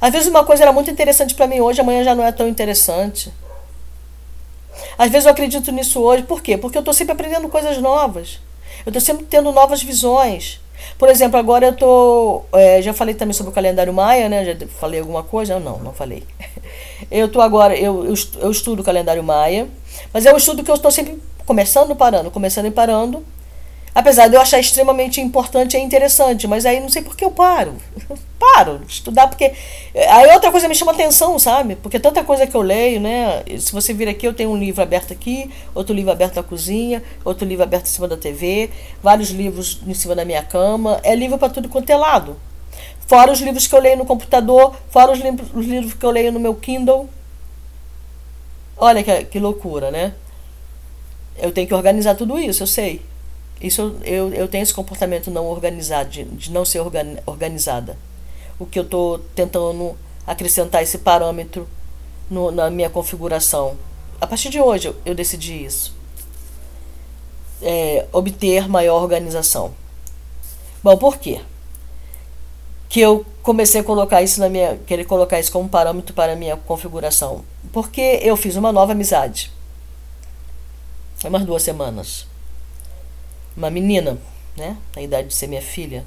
Às 0.00 0.12
vezes 0.12 0.28
uma 0.28 0.44
coisa 0.44 0.64
era 0.64 0.72
muito 0.72 0.90
interessante 0.90 1.34
para 1.34 1.46
mim 1.46 1.60
hoje, 1.60 1.80
amanhã 1.80 2.02
já 2.04 2.14
não 2.14 2.24
é 2.24 2.32
tão 2.32 2.48
interessante. 2.48 3.32
Às 4.98 5.10
vezes 5.10 5.26
eu 5.26 5.32
acredito 5.32 5.70
nisso 5.72 6.00
hoje, 6.00 6.24
por 6.24 6.42
quê? 6.42 6.56
Porque 6.56 6.76
eu 6.76 6.80
estou 6.80 6.94
sempre 6.94 7.12
aprendendo 7.12 7.48
coisas 7.48 7.78
novas. 7.78 8.40
Eu 8.84 8.90
estou 8.90 9.00
sempre 9.00 9.24
tendo 9.24 9.52
novas 9.52 9.82
visões. 9.82 10.60
Por 10.98 11.08
exemplo, 11.08 11.38
agora 11.38 11.66
eu 11.66 11.72
estou. 11.72 12.46
É, 12.52 12.80
já 12.82 12.92
falei 12.92 13.14
também 13.14 13.32
sobre 13.32 13.50
o 13.50 13.54
calendário 13.54 13.92
Maia, 13.92 14.28
né? 14.28 14.44
Já 14.44 14.66
falei 14.66 15.00
alguma 15.00 15.22
coisa? 15.22 15.58
Não, 15.58 15.78
não 15.78 15.92
falei. 15.92 16.22
Eu 17.10 17.26
estou 17.26 17.42
agora, 17.42 17.76
eu, 17.76 18.06
eu, 18.06 18.14
eu 18.40 18.50
estudo 18.50 18.80
o 18.80 18.84
calendário 18.84 19.22
Maia, 19.22 19.68
mas 20.12 20.24
é 20.24 20.32
um 20.32 20.36
estudo 20.38 20.64
que 20.64 20.70
eu 20.70 20.74
estou 20.74 20.90
sempre 20.90 21.20
começando 21.44 21.90
e 21.90 21.94
parando, 21.94 22.30
começando 22.30 22.66
e 22.66 22.70
parando. 22.70 23.22
Apesar 23.94 24.26
de 24.26 24.34
eu 24.34 24.40
achar 24.40 24.58
extremamente 24.58 25.20
importante 25.20 25.76
e 25.76 25.80
interessante, 25.80 26.48
mas 26.48 26.66
aí 26.66 26.80
não 26.80 26.88
sei 26.88 27.00
por 27.00 27.16
que 27.16 27.24
eu 27.24 27.30
paro. 27.30 27.76
paro 28.36 28.80
de 28.80 28.92
estudar, 28.92 29.28
porque. 29.28 29.52
Aí 29.94 30.32
outra 30.32 30.50
coisa 30.50 30.66
me 30.66 30.74
chama 30.74 30.90
atenção, 30.90 31.38
sabe? 31.38 31.76
Porque 31.76 32.00
tanta 32.00 32.24
coisa 32.24 32.44
que 32.44 32.56
eu 32.56 32.60
leio, 32.60 33.00
né? 33.00 33.44
Se 33.58 33.72
você 33.72 33.94
vir 33.94 34.08
aqui, 34.08 34.26
eu 34.26 34.34
tenho 34.34 34.50
um 34.50 34.56
livro 34.56 34.82
aberto 34.82 35.12
aqui, 35.12 35.48
outro 35.72 35.94
livro 35.94 36.10
aberto 36.10 36.34
na 36.34 36.42
cozinha, 36.42 37.04
outro 37.24 37.46
livro 37.46 37.62
aberto 37.62 37.86
em 37.86 37.90
cima 37.90 38.08
da 38.08 38.16
TV, 38.16 38.68
vários 39.00 39.30
livros 39.30 39.80
em 39.86 39.94
cima 39.94 40.16
da 40.16 40.24
minha 40.24 40.42
cama. 40.42 41.00
É 41.04 41.14
livro 41.14 41.38
para 41.38 41.48
tudo 41.48 41.68
quanto 41.68 41.88
é 41.90 41.96
lado. 41.96 42.36
Fora 43.06 43.30
os 43.30 43.40
livros 43.40 43.68
que 43.68 43.74
eu 43.76 43.80
leio 43.80 43.98
no 43.98 44.06
computador, 44.06 44.74
fora 44.90 45.12
os, 45.12 45.20
livros, 45.20 45.48
os 45.54 45.66
livros 45.66 45.94
que 45.94 46.04
eu 46.04 46.10
leio 46.10 46.32
no 46.32 46.40
meu 46.40 46.54
Kindle. 46.56 47.08
Olha 48.76 49.04
que, 49.04 49.26
que 49.26 49.38
loucura, 49.38 49.92
né? 49.92 50.14
Eu 51.36 51.52
tenho 51.52 51.68
que 51.68 51.74
organizar 51.74 52.16
tudo 52.16 52.40
isso, 52.40 52.64
eu 52.64 52.66
sei. 52.66 53.00
Isso 53.64 53.96
eu, 54.04 54.30
eu 54.34 54.46
tenho 54.46 54.62
esse 54.62 54.74
comportamento 54.74 55.30
não 55.30 55.46
organizado, 55.46 56.10
de, 56.10 56.22
de 56.24 56.52
não 56.52 56.66
ser 56.66 56.82
organizada. 57.24 57.96
O 58.58 58.66
que 58.66 58.78
eu 58.78 58.82
estou 58.82 59.20
tentando 59.34 59.96
acrescentar 60.26 60.82
esse 60.82 60.98
parâmetro 60.98 61.66
no, 62.30 62.50
na 62.50 62.68
minha 62.68 62.90
configuração. 62.90 63.74
A 64.20 64.26
partir 64.26 64.50
de 64.50 64.60
hoje 64.60 64.88
eu, 64.88 64.96
eu 65.06 65.14
decidi 65.14 65.64
isso. 65.64 65.94
É, 67.62 68.06
obter 68.12 68.68
maior 68.68 69.00
organização. 69.02 69.72
Bom, 70.82 70.98
por 70.98 71.16
quê? 71.16 71.40
Que 72.86 73.00
eu 73.00 73.24
comecei 73.42 73.80
a 73.80 73.84
colocar 73.84 74.20
isso 74.20 74.40
na 74.40 74.50
minha. 74.50 74.76
querer 74.86 75.06
colocar 75.06 75.40
isso 75.40 75.50
como 75.50 75.70
parâmetro 75.70 76.12
para 76.12 76.34
a 76.34 76.36
minha 76.36 76.58
configuração. 76.58 77.42
Porque 77.72 78.20
eu 78.22 78.36
fiz 78.36 78.56
uma 78.56 78.70
nova 78.70 78.92
amizade. 78.92 79.50
Foi 81.16 81.30
umas 81.30 81.46
duas 81.46 81.62
semanas 81.62 82.26
uma 83.56 83.70
menina, 83.70 84.18
né? 84.56 84.76
Na 84.94 85.02
idade 85.02 85.28
de 85.28 85.34
ser 85.34 85.46
minha 85.46 85.62
filha. 85.62 86.04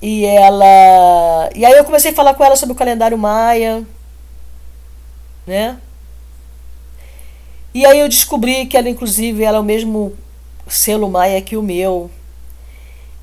E 0.00 0.24
ela. 0.24 1.50
E 1.54 1.64
aí 1.64 1.72
eu 1.72 1.84
comecei 1.84 2.12
a 2.12 2.14
falar 2.14 2.34
com 2.34 2.44
ela 2.44 2.56
sobre 2.56 2.72
o 2.72 2.76
calendário 2.76 3.18
maia, 3.18 3.84
né? 5.46 5.78
E 7.74 7.84
aí 7.84 8.00
eu 8.00 8.08
descobri 8.08 8.66
que 8.66 8.76
ela, 8.76 8.88
inclusive, 8.88 9.44
ela 9.44 9.58
é 9.58 9.60
o 9.60 9.64
mesmo 9.64 10.16
selo 10.68 11.10
maia 11.10 11.42
que 11.42 11.56
o 11.56 11.62
meu. 11.62 12.10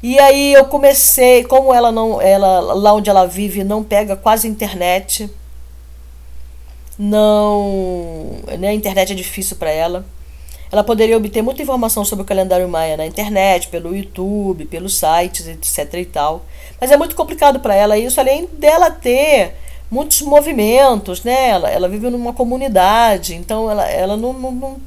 E 0.04 0.20
aí 0.20 0.54
eu 0.54 0.66
comecei, 0.66 1.44
como 1.46 1.74
ela 1.74 1.92
não, 1.92 2.22
ela 2.22 2.60
lá 2.60 2.94
onde 2.94 3.10
ela 3.10 3.26
vive 3.26 3.64
não 3.64 3.84
pega 3.84 4.16
quase 4.16 4.48
internet, 4.48 5.30
não, 6.98 8.40
né, 8.60 8.70
a 8.70 8.74
internet 8.74 9.12
é 9.12 9.16
difícil 9.16 9.58
para 9.58 9.72
ela. 9.72 10.06
Ela 10.72 10.84
poderia 10.84 11.18
obter 11.18 11.42
muita 11.42 11.62
informação 11.62 12.04
sobre 12.04 12.24
o 12.24 12.26
calendário 12.26 12.68
maia 12.68 12.98
na 12.98 13.06
internet, 13.06 13.68
pelo 13.68 13.96
YouTube, 13.96 14.66
pelos 14.66 14.98
sites, 14.98 15.48
etc 15.48 15.94
e 15.96 16.06
tal. 16.06 16.46
Mas 16.80 16.92
é 16.92 16.98
muito 16.98 17.16
complicado 17.16 17.60
para 17.60 17.76
ela 17.76 17.98
isso, 17.98 18.20
além 18.20 18.46
dela 18.46 18.90
ter 18.92 19.56
muitos 19.90 20.22
movimentos, 20.22 21.24
né? 21.24 21.50
Ela, 21.50 21.70
ela 21.70 21.88
vive 21.88 22.10
numa 22.10 22.34
comunidade, 22.34 23.36
então 23.36 23.70
ela, 23.70 23.88
ela 23.90 24.18
não, 24.18 24.34
não, 24.34 24.52
não 24.52 24.78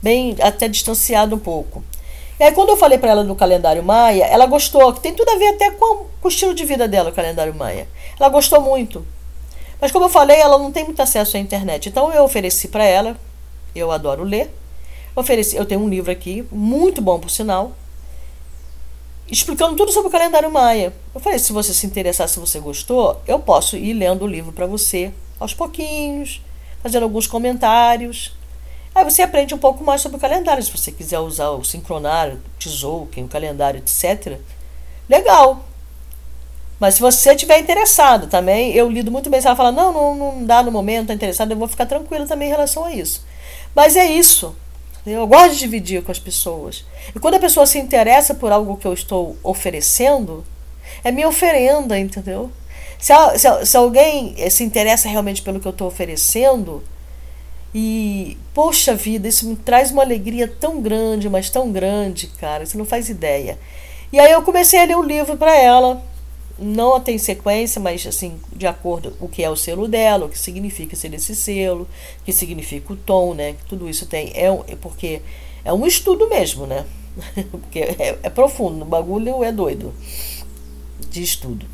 bem 0.00 0.36
até 0.40 0.68
distanciada 0.68 1.34
um 1.34 1.38
pouco. 1.38 1.82
E 2.38 2.44
aí 2.44 2.52
quando 2.52 2.70
eu 2.70 2.76
falei 2.76 2.98
para 2.98 3.10
ela 3.10 3.24
do 3.24 3.34
calendário 3.34 3.82
maia, 3.82 4.24
ela 4.24 4.46
gostou, 4.46 4.92
que 4.92 5.00
tem 5.00 5.14
tudo 5.14 5.30
a 5.30 5.36
ver 5.36 5.48
até 5.48 5.70
com, 5.70 6.06
com 6.20 6.28
o 6.28 6.28
estilo 6.28 6.54
de 6.54 6.64
vida 6.64 6.88
dela, 6.88 7.10
o 7.10 7.12
calendário 7.12 7.54
maia. 7.54 7.88
Ela 8.18 8.28
gostou 8.28 8.60
muito. 8.60 9.06
Mas 9.80 9.90
como 9.90 10.04
eu 10.04 10.08
falei, 10.08 10.38
ela 10.38 10.58
não 10.58 10.70
tem 10.70 10.84
muito 10.84 11.00
acesso 11.02 11.36
à 11.36 11.40
internet. 11.40 11.88
Então 11.88 12.12
eu 12.12 12.22
ofereci 12.22 12.68
para 12.68 12.84
ela, 12.84 13.16
eu 13.74 13.90
adoro 13.90 14.22
ler, 14.22 14.52
Ofereci, 15.14 15.56
eu 15.56 15.66
tenho 15.66 15.80
um 15.80 15.88
livro 15.88 16.10
aqui, 16.10 16.46
muito 16.50 17.02
bom 17.02 17.20
por 17.20 17.30
sinal, 17.30 17.72
explicando 19.28 19.76
tudo 19.76 19.92
sobre 19.92 20.08
o 20.08 20.12
calendário 20.12 20.50
maia. 20.50 20.92
Eu 21.14 21.20
falei, 21.20 21.38
se 21.38 21.52
você 21.52 21.74
se 21.74 21.86
interessar, 21.86 22.28
se 22.28 22.40
você 22.40 22.58
gostou, 22.58 23.20
eu 23.26 23.38
posso 23.38 23.76
ir 23.76 23.92
lendo 23.92 24.24
o 24.24 24.28
livro 24.28 24.52
para 24.52 24.66
você 24.66 25.12
aos 25.38 25.52
pouquinhos, 25.52 26.40
fazendo 26.82 27.02
alguns 27.02 27.26
comentários. 27.26 28.34
Aí 28.94 29.04
você 29.04 29.22
aprende 29.22 29.54
um 29.54 29.58
pouco 29.58 29.84
mais 29.84 30.00
sobre 30.00 30.16
o 30.16 30.20
calendário. 30.20 30.62
Se 30.62 30.70
você 30.70 30.92
quiser 30.92 31.18
usar 31.18 31.50
o 31.50 31.64
sincronário, 31.64 32.34
o 32.34 32.58
Tzolk'in, 32.58 33.24
o 33.24 33.28
calendário, 33.28 33.78
etc. 33.78 34.38
Legal. 35.08 35.64
Mas 36.78 36.94
se 36.94 37.00
você 37.00 37.30
estiver 37.30 37.58
interessado 37.58 38.26
também, 38.26 38.72
eu 38.72 38.90
lido 38.90 39.10
muito 39.10 39.30
bem. 39.30 39.40
Se 39.40 39.46
ela 39.46 39.56
fala, 39.56 39.72
não, 39.72 39.92
não, 39.92 40.14
não 40.14 40.44
dá 40.44 40.62
no 40.62 40.70
momento, 40.70 41.02
está 41.02 41.14
interessado, 41.14 41.52
eu 41.52 41.56
vou 41.56 41.68
ficar 41.68 41.86
tranquila 41.86 42.26
também 42.26 42.48
em 42.48 42.50
relação 42.50 42.84
a 42.84 42.92
isso. 42.92 43.24
Mas 43.74 43.96
é 43.96 44.04
isso. 44.04 44.54
Eu 45.04 45.26
gosto 45.26 45.54
de 45.54 45.58
dividir 45.60 46.02
com 46.02 46.12
as 46.12 46.18
pessoas. 46.18 46.84
E 47.14 47.18
quando 47.18 47.34
a 47.34 47.40
pessoa 47.40 47.66
se 47.66 47.78
interessa 47.78 48.34
por 48.34 48.52
algo 48.52 48.76
que 48.76 48.86
eu 48.86 48.92
estou 48.92 49.36
oferecendo, 49.42 50.44
é 51.02 51.10
minha 51.10 51.28
oferenda, 51.28 51.98
entendeu? 51.98 52.50
Se, 52.98 53.12
se, 53.38 53.66
se 53.66 53.76
alguém 53.76 54.34
eh, 54.38 54.48
se 54.50 54.62
interessa 54.64 55.08
realmente 55.08 55.42
pelo 55.42 55.58
que 55.60 55.66
eu 55.66 55.72
estou 55.72 55.88
oferecendo, 55.88 56.82
E, 57.74 58.36
poxa 58.54 58.94
vida, 58.94 59.28
isso 59.28 59.48
me 59.48 59.56
traz 59.56 59.90
uma 59.90 60.02
alegria 60.02 60.46
tão 60.46 60.80
grande, 60.82 61.28
mas 61.28 61.48
tão 61.50 61.72
grande, 61.72 62.26
cara, 62.38 62.66
você 62.66 62.76
não 62.76 62.84
faz 62.84 63.08
ideia. 63.08 63.58
E 64.12 64.20
aí 64.20 64.30
eu 64.32 64.42
comecei 64.42 64.78
a 64.78 64.84
ler 64.84 64.96
o 64.96 65.02
livro 65.02 65.36
para 65.38 65.54
ela. 65.56 66.02
Não 66.58 67.00
tem 67.00 67.18
sequência, 67.18 67.80
mas 67.80 68.06
assim, 68.06 68.38
de 68.54 68.66
acordo 68.66 69.12
com 69.12 69.26
o 69.26 69.28
que 69.28 69.42
é 69.42 69.50
o 69.50 69.56
selo 69.56 69.88
dela, 69.88 70.26
o 70.26 70.28
que 70.28 70.38
significa 70.38 70.94
ser 70.94 71.12
esse 71.14 71.34
selo, 71.34 71.88
o 72.20 72.24
que 72.24 72.32
significa 72.32 72.92
o 72.92 72.96
tom, 72.96 73.34
né? 73.34 73.56
Tudo 73.68 73.88
isso 73.88 74.06
tem. 74.06 74.30
É, 74.34 74.46
é 74.46 74.76
porque 74.76 75.22
é 75.64 75.72
um 75.72 75.86
estudo 75.86 76.28
mesmo, 76.28 76.66
né? 76.66 76.84
porque 77.50 77.80
é, 77.80 78.18
é 78.22 78.30
profundo, 78.30 78.82
o 78.82 78.88
bagulho 78.88 79.42
é 79.42 79.52
doido 79.52 79.94
de 81.10 81.22
estudo. 81.22 81.66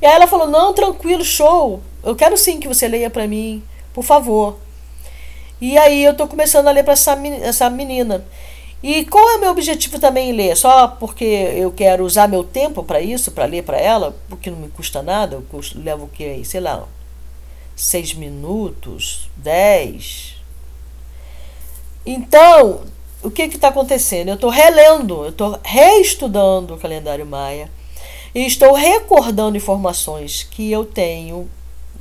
E 0.00 0.06
aí 0.06 0.14
ela 0.14 0.26
falou: 0.26 0.48
Não, 0.48 0.72
tranquilo, 0.72 1.24
show. 1.24 1.80
Eu 2.02 2.14
quero 2.14 2.36
sim 2.36 2.60
que 2.60 2.68
você 2.68 2.86
leia 2.86 3.10
para 3.10 3.26
mim, 3.26 3.62
por 3.92 4.04
favor. 4.04 4.58
E 5.60 5.76
aí 5.76 6.04
eu 6.04 6.14
tô 6.14 6.28
começando 6.28 6.68
a 6.68 6.70
ler 6.70 6.84
para 6.84 6.92
essa, 6.92 7.18
essa 7.42 7.68
menina. 7.68 8.24
E 8.82 9.04
qual 9.06 9.28
é 9.30 9.36
o 9.36 9.40
meu 9.40 9.50
objetivo 9.50 9.98
também 9.98 10.30
em 10.30 10.32
ler? 10.32 10.56
Só 10.56 10.86
porque 10.86 11.24
eu 11.24 11.72
quero 11.72 12.04
usar 12.04 12.28
meu 12.28 12.44
tempo 12.44 12.84
para 12.84 13.00
isso, 13.00 13.32
para 13.32 13.44
ler 13.44 13.64
para 13.64 13.76
ela, 13.76 14.16
porque 14.28 14.50
não 14.50 14.58
me 14.58 14.68
custa 14.68 15.02
nada, 15.02 15.34
eu 15.34 15.42
custo, 15.42 15.80
levo 15.80 16.04
o 16.04 16.08
que, 16.08 16.44
sei 16.44 16.60
lá, 16.60 16.84
seis 17.74 18.14
minutos, 18.14 19.28
dez. 19.36 20.36
Então, 22.06 22.82
o 23.22 23.30
que 23.30 23.42
está 23.42 23.68
acontecendo? 23.68 24.28
Eu 24.28 24.34
estou 24.36 24.50
relendo, 24.50 25.24
eu 25.24 25.30
estou 25.30 25.58
reestudando 25.64 26.74
o 26.74 26.78
calendário 26.78 27.26
maia 27.26 27.70
e 28.34 28.46
estou 28.46 28.72
recordando 28.74 29.56
informações 29.56 30.44
que 30.44 30.70
eu 30.70 30.84
tenho 30.84 31.50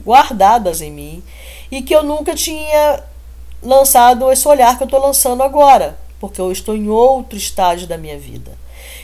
guardadas 0.06 0.82
em 0.82 0.92
mim 0.92 1.24
e 1.72 1.82
que 1.82 1.94
eu 1.94 2.04
nunca 2.04 2.36
tinha 2.36 3.04
lançado 3.62 4.32
esse 4.32 4.48
olhar 4.48 4.78
que 4.78 4.84
eu 4.84 4.88
estou 4.88 5.02
lançando 5.02 5.42
agora, 5.42 5.98
porque 6.20 6.42
eu 6.42 6.52
estou 6.52 6.76
em 6.76 6.90
outro 6.90 7.38
estágio 7.38 7.88
da 7.88 7.98
minha 7.98 8.18
vida. 8.18 8.58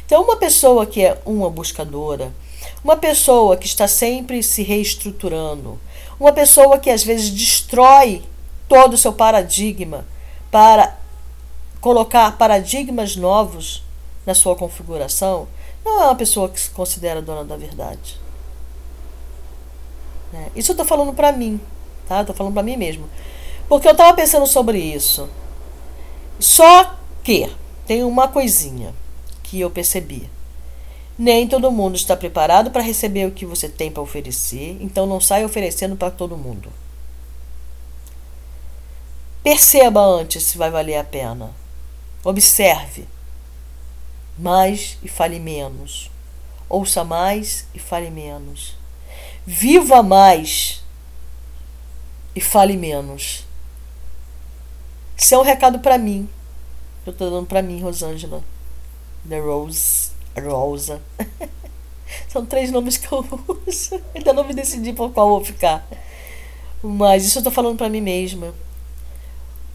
Então, 0.06 0.24
uma 0.24 0.36
pessoa 0.36 0.86
que 0.86 1.04
é 1.04 1.20
uma 1.26 1.50
buscadora, 1.50 2.32
uma 2.84 2.96
pessoa 2.96 3.58
que 3.58 3.66
está 3.66 3.88
sempre 3.88 4.42
se 4.44 4.64
reestruturando, 4.64 5.80
uma 6.20 6.32
pessoa 6.32 6.78
que 6.78 6.90
às 6.90 7.04
vezes 7.04 7.30
destrói 7.30 8.22
todo 8.68 8.94
o 8.94 8.98
seu 8.98 9.14
paradigma 9.14 10.06
para 10.52 10.98
colocar 11.82 12.38
paradigmas 12.38 13.16
novos 13.16 13.84
na 14.26 14.34
sua 14.34 14.56
configuração, 14.56 15.48
não 15.84 16.02
é 16.02 16.06
uma 16.06 16.16
pessoa 16.16 16.48
que 16.48 16.60
se 16.60 16.70
considera 16.70 17.22
dona 17.22 17.44
da 17.44 17.58
verdade. 17.58 18.18
É, 20.34 20.50
isso 20.56 20.72
eu 20.72 20.74
estou 20.74 20.86
falando 20.86 21.14
para 21.14 21.32
mim, 21.32 21.60
tá? 22.08 22.22
Estou 22.22 22.36
falando 22.36 22.54
para 22.54 22.64
mim 22.64 22.78
mesmo. 22.78 23.08
Porque 23.68 23.88
eu 23.88 23.92
estava 23.92 24.14
pensando 24.14 24.48
sobre 24.48 24.80
isso. 24.80 25.30
Só 26.40 26.96
que 27.24 27.50
tem 27.88 28.04
uma 28.04 28.28
coisinha 28.28 28.94
que 29.42 29.60
eu 29.60 29.72
percebi. 29.72 30.30
Nem 31.18 31.48
todo 31.48 31.72
mundo 31.72 31.96
está 31.96 32.18
preparado 32.18 32.72
para 32.72 32.82
receber 32.82 33.28
o 33.28 33.32
que 33.32 33.46
você 33.46 33.70
tem 33.70 33.92
para 33.92 34.02
oferecer, 34.02 34.78
então 34.82 35.06
não 35.06 35.22
sai 35.22 35.46
oferecendo 35.46 35.96
para 35.96 36.12
todo 36.12 36.38
mundo. 36.38 36.72
Perceba 39.44 40.02
antes 40.02 40.44
se 40.44 40.58
vai 40.58 40.72
valer 40.72 40.98
a 40.98 41.04
pena. 41.04 41.52
Observe 42.24 43.06
mais 44.38 44.98
e 45.04 45.08
fale 45.08 45.40
menos. 45.40 46.10
Ouça 46.70 47.04
mais 47.04 47.68
e 47.74 47.80
fale 47.80 48.10
menos. 48.10 48.76
Viva 49.46 50.02
mais 50.02 50.84
e 52.36 52.42
fale 52.42 52.78
menos. 52.78 53.46
Isso 55.16 55.36
é 55.36 55.38
um 55.38 55.44
recado 55.44 55.80
para 55.80 55.98
mim. 55.98 56.28
Eu 57.06 57.12
estou 57.12 57.30
dando 57.30 57.48
para 57.48 57.62
mim, 57.62 57.82
Rosângela. 57.82 58.44
The 59.28 59.40
Rose. 59.40 60.12
Rosa. 60.42 61.02
São 62.30 62.46
três 62.46 62.72
nomes 62.72 62.98
que 62.98 63.12
eu 63.12 63.20
uso. 63.68 64.02
Ainda 64.16 64.34
não 64.34 64.44
me 64.44 64.54
decidi 64.54 64.94
por 64.94 65.12
qual 65.12 65.30
vou 65.30 65.44
ficar. 65.44 65.88
Mas 66.82 67.26
isso 67.26 67.38
eu 67.38 67.42
estou 67.42 67.54
falando 67.54 67.78
para 67.78 67.90
mim 67.90 68.02
mesma. 68.02 68.54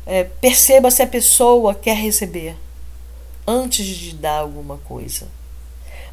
É, 0.07 0.25
perceba 0.25 0.91
se 0.91 1.03
a 1.03 1.07
pessoa 1.07 1.75
quer 1.75 1.97
receber 1.97 2.57
antes 3.47 3.87
de 3.87 4.15
dar 4.15 4.39
alguma 4.41 4.79
coisa, 4.79 5.29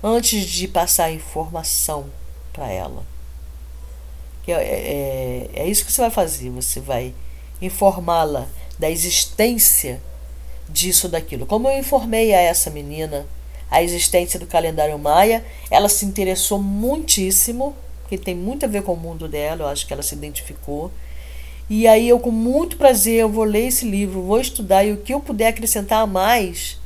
antes 0.04 0.46
de 0.46 0.68
passar 0.68 1.12
informação 1.12 2.06
para 2.52 2.70
ela. 2.70 3.06
É, 4.48 4.52
é, 4.52 5.50
é 5.54 5.68
isso 5.68 5.86
que 5.86 5.92
você 5.92 6.02
vai 6.02 6.12
fazer, 6.12 6.50
você 6.50 6.80
vai 6.80 7.14
informá-la 7.62 8.48
da 8.78 8.90
existência 8.90 10.02
disso, 10.70 11.08
daquilo. 11.08 11.46
Como 11.46 11.68
eu 11.68 11.80
informei 11.80 12.34
a 12.34 12.40
essa 12.40 12.70
menina 12.70 13.26
a 13.70 13.82
existência 13.82 14.40
do 14.40 14.46
calendário 14.46 14.98
maia, 14.98 15.44
ela 15.70 15.90
se 15.90 16.06
interessou 16.06 16.62
muitíssimo, 16.62 17.76
porque 18.02 18.18
tem 18.18 18.36
muito 18.36 18.66
a 18.66 18.70
ver 18.70 18.84
com 18.84 18.94
o 18.94 18.98
mundo 18.98 19.28
dela, 19.28 19.64
eu 19.64 19.68
acho 19.68 19.86
que 19.88 19.94
ela 19.94 20.04
se 20.04 20.16
identificou. 20.16 20.92
E 21.70 21.88
aí 21.88 22.08
eu 22.08 22.20
com 22.20 22.32
muito 22.32 22.78
prazer 22.78 23.16
eu 23.16 23.30
vou 23.30 23.44
ler 23.44 23.68
esse 23.68 23.90
livro, 23.90 24.22
vou 24.22 24.40
estudar 24.40 24.84
e 24.84 24.94
o 24.94 24.98
que 24.98 25.14
eu 25.14 25.20
puder 25.20 25.48
acrescentar 25.48 26.02
a 26.02 26.08
mais 26.08 26.78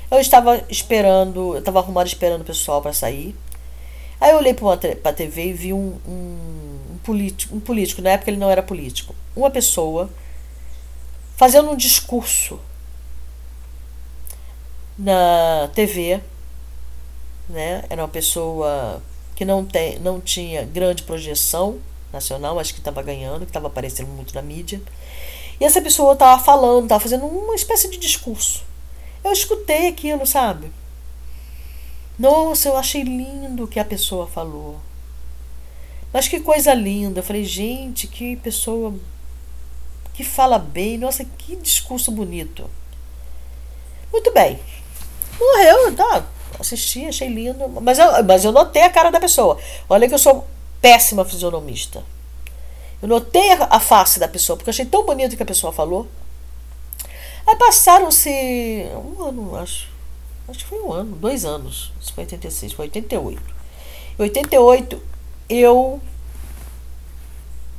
Eu 0.10 0.20
estava 0.20 0.64
esperando, 0.70 1.54
eu 1.54 1.60
estava 1.60 1.80
arrumado 1.80 2.08
esperando 2.08 2.42
o 2.42 2.46
pessoal 2.46 2.82
para 2.82 2.92
sair. 2.92 3.34
Aí 4.20 4.32
eu 4.32 4.38
olhei 4.38 4.54
para 4.54 4.74
a 5.10 5.14
TV 5.14 5.48
e 5.48 5.54
vi 5.54 5.74
um, 5.74 5.98
um, 6.08 6.80
um, 6.94 6.98
político, 7.04 7.56
um 7.56 7.60
político, 7.60 8.02
na 8.02 8.12
época 8.12 8.30
ele 8.30 8.38
não 8.38 8.52
era 8.52 8.62
político, 8.62 9.16
uma 9.36 9.50
pessoa 9.50 10.10
fazendo 11.42 11.72
um 11.72 11.76
discurso 11.76 12.60
na 14.96 15.72
TV, 15.74 16.22
né? 17.50 17.84
Era 17.90 18.04
uma 18.04 18.08
pessoa 18.08 19.02
que 19.36 19.44
não, 19.44 19.66
tem, 19.66 19.98
não 19.98 20.22
tinha 20.22 20.64
grande 20.64 21.02
projeção 21.02 21.80
nacional, 22.14 22.60
acho 22.60 22.76
que 22.76 22.80
estava 22.80 23.02
ganhando, 23.02 23.40
que 23.40 23.50
estava 23.50 23.66
aparecendo 23.66 24.10
muito 24.10 24.36
na 24.36 24.44
mídia. 24.44 24.80
E 25.60 25.66
essa 25.66 25.82
pessoa 25.82 26.14
estava 26.14 26.40
falando, 26.44 26.84
estava 26.84 27.02
fazendo 27.02 27.26
uma 27.26 27.56
espécie 27.56 27.90
de 27.90 27.98
discurso. 27.98 28.64
Eu 29.24 29.32
escutei 29.32 29.88
aquilo, 29.88 30.28
sabe? 30.28 30.72
Nossa, 32.20 32.70
eu 32.70 32.78
achei 32.78 33.02
lindo 33.02 33.64
o 33.64 33.68
que 33.68 33.80
a 33.80 33.86
pessoa 33.86 34.28
falou. 34.28 34.80
Mas 36.14 36.28
que 36.28 36.40
coisa 36.40 36.72
linda. 36.76 37.22
Eu 37.22 37.24
falei, 37.24 37.44
gente, 37.44 38.06
que 38.06 38.36
pessoa 38.36 38.94
que 40.22 40.30
fala 40.30 40.60
bem. 40.60 40.98
Nossa, 40.98 41.26
que 41.26 41.56
discurso 41.56 42.12
bonito. 42.12 42.70
Muito 44.12 44.32
bem. 44.34 44.60
Morreu, 45.40 45.96
tá. 45.96 46.26
Assisti, 46.60 47.06
achei 47.06 47.28
lindo. 47.28 47.68
Mas 47.82 47.98
eu, 47.98 48.24
mas 48.24 48.46
eu 48.46 48.52
notei 48.52 48.84
a 48.84 48.90
cara 48.90 49.10
da 49.10 49.20
pessoa. 49.20 49.58
Olha 49.90 50.08
que 50.08 50.14
eu 50.14 50.20
sou 50.20 50.48
péssima 50.82 51.26
fisionomista. 51.26 52.04
Eu 53.02 53.08
notei 53.08 53.52
a, 53.52 53.80
face 53.80 54.20
da 54.20 54.28
pessoa, 54.28 54.56
porque 54.56 54.70
achei 54.70 54.86
tão 54.86 55.04
bonito 55.04 55.36
que 55.36 55.42
a 55.42 55.46
pessoa 55.46 55.74
falou. 55.74 56.08
Aí 57.48 57.56
passaram-se 57.56 58.30
um 58.96 59.24
ano, 59.24 59.56
acho. 59.56 59.90
Acho 60.48 60.60
que 60.60 60.66
foi 60.66 60.82
um 60.82 60.92
ano, 60.92 61.16
dois 61.16 61.46
anos. 61.46 61.92
Isso 62.00 62.14
foi 62.14 62.26
86, 62.26 62.74
foi 62.74 62.86
88. 62.86 63.42
Em 64.20 64.22
88, 64.22 65.02
eu 65.50 66.00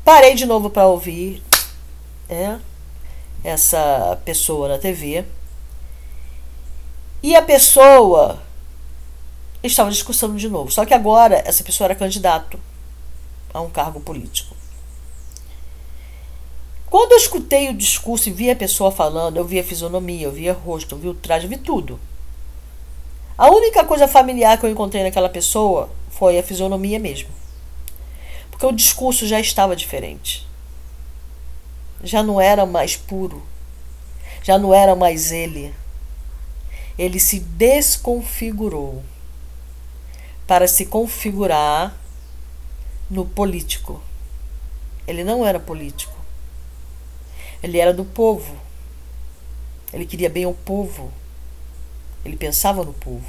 parei 0.04 0.34
de 0.34 0.44
novo 0.44 0.70
para 0.70 0.86
ouvir 0.86 1.40
é, 2.28 2.58
essa 3.44 4.20
pessoa 4.24 4.68
na 4.68 4.78
TV. 4.78 5.24
E 7.22 7.36
a 7.36 7.42
pessoa 7.42 8.42
estava 9.62 9.90
discussando 9.90 10.36
de 10.36 10.48
novo. 10.48 10.70
Só 10.70 10.84
que 10.84 10.94
agora 10.94 11.42
essa 11.46 11.62
pessoa 11.62 11.86
era 11.86 11.94
candidato 11.94 12.58
a 13.52 13.60
um 13.60 13.70
cargo 13.70 14.00
político. 14.00 14.56
Quando 16.92 17.12
eu 17.12 17.18
escutei 17.18 17.70
o 17.70 17.74
discurso 17.74 18.28
e 18.28 18.32
vi 18.32 18.50
a 18.50 18.56
pessoa 18.56 18.92
falando, 18.92 19.38
eu 19.38 19.44
vi 19.44 19.58
a 19.58 19.64
fisionomia, 19.64 20.26
eu 20.26 20.32
vi 20.32 20.50
o 20.50 20.52
rosto, 20.52 20.94
eu 20.94 20.98
vi 20.98 21.08
o 21.08 21.14
traje, 21.14 21.46
eu 21.46 21.50
vi 21.50 21.56
tudo. 21.56 21.98
A 23.38 23.50
única 23.50 23.82
coisa 23.84 24.06
familiar 24.06 24.58
que 24.58 24.66
eu 24.66 24.70
encontrei 24.70 25.02
naquela 25.02 25.28
pessoa 25.28 25.88
foi 26.10 26.38
a 26.38 26.42
fisionomia 26.42 26.98
mesmo. 26.98 27.30
Porque 28.50 28.66
o 28.66 28.72
discurso 28.72 29.26
já 29.26 29.40
estava 29.40 29.74
diferente. 29.74 30.46
Já 32.02 32.22
não 32.22 32.40
era 32.40 32.66
mais 32.66 32.96
puro, 32.96 33.42
já 34.42 34.58
não 34.58 34.74
era 34.74 34.94
mais 34.94 35.30
ele. 35.30 35.74
Ele 36.98 37.18
se 37.18 37.40
desconfigurou 37.40 39.02
para 40.46 40.68
se 40.68 40.86
configurar 40.86 41.96
no 43.08 43.24
político. 43.24 44.02
Ele 45.06 45.24
não 45.24 45.46
era 45.46 45.58
político. 45.58 46.16
Ele 47.62 47.78
era 47.78 47.92
do 47.92 48.04
povo. 48.04 48.54
Ele 49.92 50.04
queria 50.04 50.28
bem 50.28 50.44
ao 50.44 50.54
povo. 50.54 51.12
Ele 52.24 52.36
pensava 52.36 52.84
no 52.84 52.92
povo. 52.92 53.26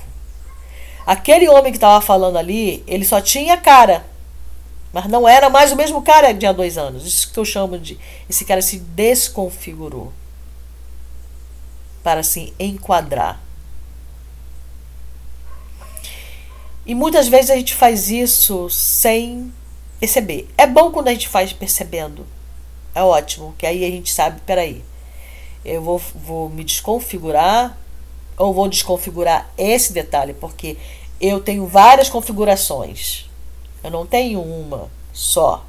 Aquele 1.05 1.49
homem 1.49 1.71
que 1.71 1.77
estava 1.77 1.99
falando 1.99 2.38
ali, 2.38 2.83
ele 2.88 3.05
só 3.05 3.19
tinha 3.19 3.57
cara. 3.57 4.05
Mas 4.93 5.08
não 5.08 5.27
era 5.27 5.49
mais 5.49 5.71
o 5.71 5.75
mesmo 5.75 6.03
cara 6.03 6.32
de 6.32 6.45
há 6.45 6.51
dois 6.51 6.77
anos. 6.77 7.06
Isso 7.06 7.34
que 7.34 7.39
eu 7.39 7.43
chamo 7.43 7.79
de. 7.79 7.99
Esse 8.29 8.45
cara 8.45 8.62
se 8.62 8.77
desconfigurou 8.77 10.13
para 12.03 12.21
se 12.21 12.53
enquadrar. 12.60 13.41
E 16.86 16.93
muitas 16.93 17.27
vezes 17.27 17.49
a 17.49 17.56
gente 17.56 17.73
faz 17.73 18.12
isso 18.12 18.69
sem 18.69 19.51
perceber. 19.99 20.47
É 20.58 20.67
bom 20.67 20.91
quando 20.91 21.08
a 21.08 21.12
gente 21.12 21.27
faz 21.27 21.51
percebendo. 21.51 22.27
É 22.93 23.01
ótimo, 23.01 23.56
que 23.58 23.65
aí 23.65 23.84
a 23.84 23.89
gente 23.89 24.12
sabe, 24.12 24.39
peraí, 24.45 24.84
eu 25.65 25.82
vou, 25.82 25.97
vou 25.97 26.49
me 26.49 26.63
desconfigurar 26.63 27.75
ou 28.38 28.53
vou 28.53 28.67
desconfigurar 28.67 29.49
esse 29.58 29.93
detalhe, 29.93 30.34
porque 30.34 30.77
eu 31.19 31.39
tenho 31.39 31.65
várias 31.65 32.10
configurações. 32.10 33.27
Eu 33.84 33.91
não 33.91 34.06
tenho 34.06 34.41
uma 34.41 34.89
só, 35.12 35.65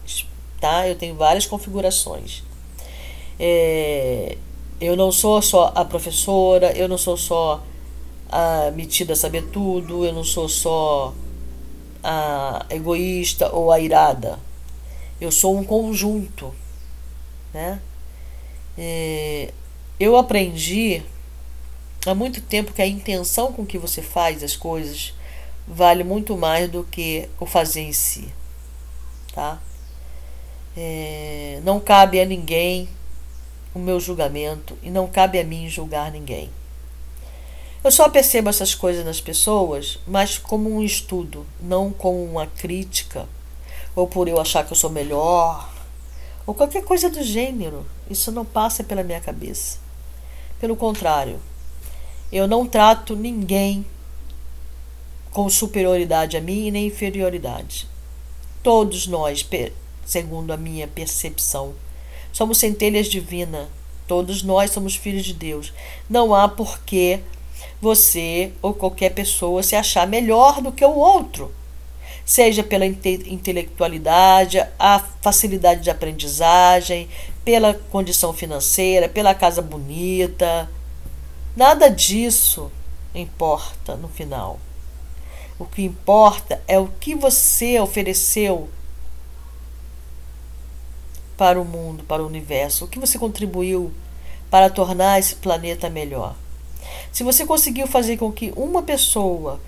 tá? 0.60 0.86
Eu 0.86 0.94
tenho 0.94 1.14
várias 1.14 1.46
configurações. 1.46 2.42
É, 3.38 4.36
eu 4.80 4.96
não 4.96 5.10
sou 5.10 5.42
só 5.42 5.72
a 5.74 5.84
professora, 5.84 6.76
eu 6.76 6.88
não 6.88 6.98
sou 6.98 7.16
só 7.16 7.62
a 8.28 8.70
metida 8.72 9.12
a 9.12 9.16
saber 9.16 9.46
tudo, 9.50 10.04
eu 10.04 10.12
não 10.12 10.24
sou 10.24 10.48
só 10.48 11.14
a 12.02 12.66
egoísta 12.70 13.50
ou 13.52 13.72
a 13.72 13.80
irada. 13.80 14.38
Eu 15.20 15.32
sou 15.32 15.56
um 15.56 15.64
conjunto, 15.64 16.54
né? 17.52 17.80
É, 18.76 19.52
eu 19.98 20.16
aprendi 20.16 21.02
há 22.04 22.14
muito 22.14 22.40
tempo 22.40 22.72
que 22.72 22.82
a 22.82 22.86
intenção 22.86 23.52
com 23.52 23.64
que 23.64 23.78
você 23.78 24.02
faz 24.02 24.42
as 24.42 24.56
coisas 24.56 25.14
vale 25.66 26.04
muito 26.04 26.36
mais 26.36 26.70
do 26.70 26.84
que 26.84 27.28
o 27.40 27.46
fazer 27.46 27.82
em 27.82 27.92
si, 27.92 28.32
tá? 29.34 29.58
É, 30.76 31.60
não 31.64 31.80
cabe 31.80 32.20
a 32.20 32.24
ninguém 32.24 32.88
o 33.74 33.78
meu 33.78 33.98
julgamento 33.98 34.76
e 34.82 34.90
não 34.90 35.06
cabe 35.06 35.38
a 35.38 35.44
mim 35.44 35.68
julgar 35.68 36.10
ninguém. 36.10 36.50
Eu 37.82 37.90
só 37.90 38.08
percebo 38.08 38.48
essas 38.48 38.74
coisas 38.74 39.04
nas 39.04 39.20
pessoas, 39.20 39.98
mas 40.06 40.38
como 40.38 40.70
um 40.70 40.82
estudo, 40.82 41.46
não 41.60 41.90
como 41.92 42.24
uma 42.24 42.46
crítica, 42.46 43.28
ou 43.94 44.06
por 44.08 44.26
eu 44.26 44.40
achar 44.40 44.64
que 44.64 44.72
eu 44.72 44.76
sou 44.76 44.88
melhor, 44.90 45.70
ou 46.46 46.54
qualquer 46.54 46.82
coisa 46.84 47.10
do 47.10 47.22
gênero. 47.22 47.86
Isso 48.08 48.32
não 48.32 48.44
passa 48.44 48.82
pela 48.82 49.02
minha 49.02 49.20
cabeça. 49.20 49.78
Pelo 50.58 50.76
contrário, 50.76 51.38
eu 52.32 52.48
não 52.48 52.66
trato 52.66 53.14
ninguém 53.14 53.84
com 55.34 55.50
superioridade 55.50 56.36
a 56.36 56.40
mim 56.40 56.68
e 56.68 56.70
nem 56.70 56.86
inferioridade. 56.86 57.88
Todos 58.62 59.08
nós, 59.08 59.44
segundo 60.06 60.52
a 60.52 60.56
minha 60.56 60.86
percepção, 60.86 61.74
somos 62.32 62.56
centelhas 62.56 63.08
divinas. 63.08 63.66
Todos 64.06 64.44
nós 64.44 64.70
somos 64.70 64.94
filhos 64.94 65.24
de 65.24 65.34
Deus. 65.34 65.72
Não 66.08 66.32
há 66.32 66.48
porquê 66.48 67.20
você 67.82 68.52
ou 68.62 68.72
qualquer 68.72 69.10
pessoa 69.10 69.62
se 69.62 69.74
achar 69.74 70.06
melhor 70.06 70.62
do 70.62 70.70
que 70.70 70.84
o 70.84 70.94
outro, 70.94 71.52
seja 72.24 72.62
pela 72.62 72.86
inte 72.86 73.24
intelectualidade, 73.26 74.64
a 74.78 75.00
facilidade 75.20 75.80
de 75.80 75.90
aprendizagem, 75.90 77.08
pela 77.44 77.74
condição 77.74 78.32
financeira, 78.32 79.08
pela 79.08 79.34
casa 79.34 79.60
bonita. 79.60 80.70
Nada 81.56 81.88
disso 81.88 82.70
importa 83.12 83.96
no 83.96 84.06
final. 84.08 84.60
O 85.58 85.64
que 85.64 85.82
importa 85.82 86.60
é 86.66 86.78
o 86.78 86.88
que 86.88 87.14
você 87.14 87.78
ofereceu 87.78 88.68
para 91.36 91.60
o 91.60 91.64
mundo, 91.64 92.04
para 92.04 92.22
o 92.22 92.26
universo, 92.26 92.84
o 92.84 92.88
que 92.88 92.98
você 92.98 93.18
contribuiu 93.18 93.92
para 94.50 94.70
tornar 94.70 95.18
esse 95.18 95.36
planeta 95.36 95.88
melhor. 95.90 96.34
Se 97.12 97.22
você 97.22 97.46
conseguiu 97.46 97.86
fazer 97.86 98.16
com 98.16 98.32
que 98.32 98.52
uma 98.56 98.82
pessoa 98.82 99.60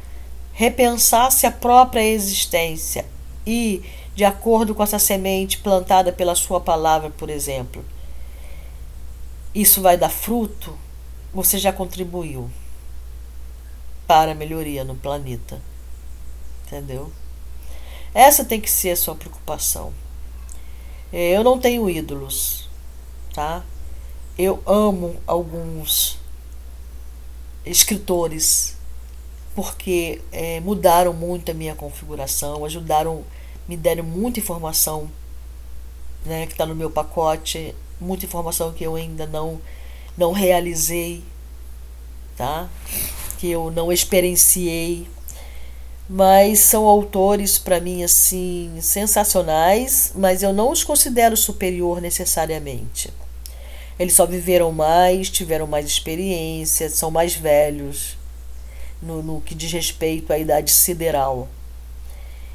repensasse 0.52 1.46
a 1.46 1.50
própria 1.50 2.02
existência 2.02 3.06
e, 3.46 3.82
de 4.14 4.24
acordo 4.24 4.74
com 4.74 4.82
essa 4.82 4.98
semente 4.98 5.58
plantada 5.58 6.12
pela 6.12 6.34
sua 6.34 6.60
palavra, 6.60 7.10
por 7.10 7.30
exemplo, 7.30 7.84
isso 9.54 9.80
vai 9.80 9.96
dar 9.96 10.08
fruto, 10.08 10.76
você 11.32 11.58
já 11.58 11.72
contribuiu 11.72 12.50
para 14.06 14.32
a 14.32 14.34
melhoria 14.34 14.84
no 14.84 14.94
planeta. 14.94 15.60
Entendeu? 16.66 17.12
Essa 18.12 18.44
tem 18.44 18.60
que 18.60 18.70
ser 18.70 18.90
a 18.90 18.96
sua 18.96 19.14
preocupação. 19.14 19.92
É, 21.12 21.36
eu 21.36 21.44
não 21.44 21.60
tenho 21.60 21.88
ídolos, 21.88 22.68
tá? 23.32 23.64
Eu 24.36 24.62
amo 24.66 25.16
alguns 25.26 26.18
escritores 27.64 28.76
porque 29.54 30.20
é, 30.32 30.60
mudaram 30.60 31.12
muito 31.12 31.50
a 31.50 31.54
minha 31.54 31.74
configuração, 31.74 32.64
ajudaram, 32.64 33.24
me 33.66 33.76
deram 33.76 34.04
muita 34.04 34.38
informação 34.38 35.10
né, 36.24 36.46
que 36.46 36.52
está 36.52 36.66
no 36.66 36.74
meu 36.74 36.90
pacote, 36.90 37.74
muita 38.00 38.26
informação 38.26 38.72
que 38.72 38.84
eu 38.84 38.96
ainda 38.96 39.26
não, 39.26 39.60
não 40.16 40.32
realizei, 40.32 41.24
tá? 42.36 42.68
que 43.38 43.50
eu 43.50 43.70
não 43.70 43.92
experienciei 43.92 45.08
mas 46.08 46.60
são 46.60 46.84
autores 46.84 47.58
para 47.58 47.80
mim 47.80 48.04
assim 48.04 48.78
sensacionais, 48.80 50.12
mas 50.14 50.42
eu 50.42 50.52
não 50.52 50.70
os 50.70 50.84
considero 50.84 51.36
superior 51.36 52.00
necessariamente. 52.00 53.12
Eles 53.98 54.14
só 54.14 54.26
viveram 54.26 54.70
mais, 54.70 55.30
tiveram 55.30 55.66
mais 55.66 55.86
experiência, 55.86 56.88
são 56.88 57.10
mais 57.10 57.34
velhos 57.34 58.16
no, 59.02 59.22
no 59.22 59.40
que 59.40 59.54
diz 59.54 59.72
respeito 59.72 60.32
à 60.32 60.38
idade 60.38 60.70
sideral. 60.70 61.48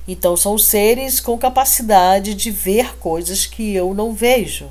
Então 0.07 0.37
são 0.37 0.57
seres 0.57 1.19
com 1.19 1.37
capacidade 1.37 2.33
de 2.33 2.51
ver 2.51 2.97
coisas 2.97 3.45
que 3.45 3.73
eu 3.73 3.93
não 3.93 4.13
vejo, 4.13 4.69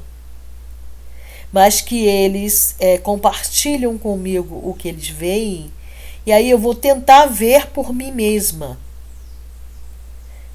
mas 1.53 1.81
que 1.81 2.07
eles 2.07 2.75
é, 2.79 2.99
compartilham 2.99 3.99
comigo 3.99 4.61
o 4.65 4.75
que 4.75 4.89
eles 4.89 5.09
veem 5.09 5.71
e 6.31 6.33
aí 6.33 6.49
eu 6.49 6.59
vou 6.61 6.77
tentar 6.77 7.27
ver 7.27 7.67
por 7.71 7.93
mim 7.93 8.13
mesma. 8.13 8.79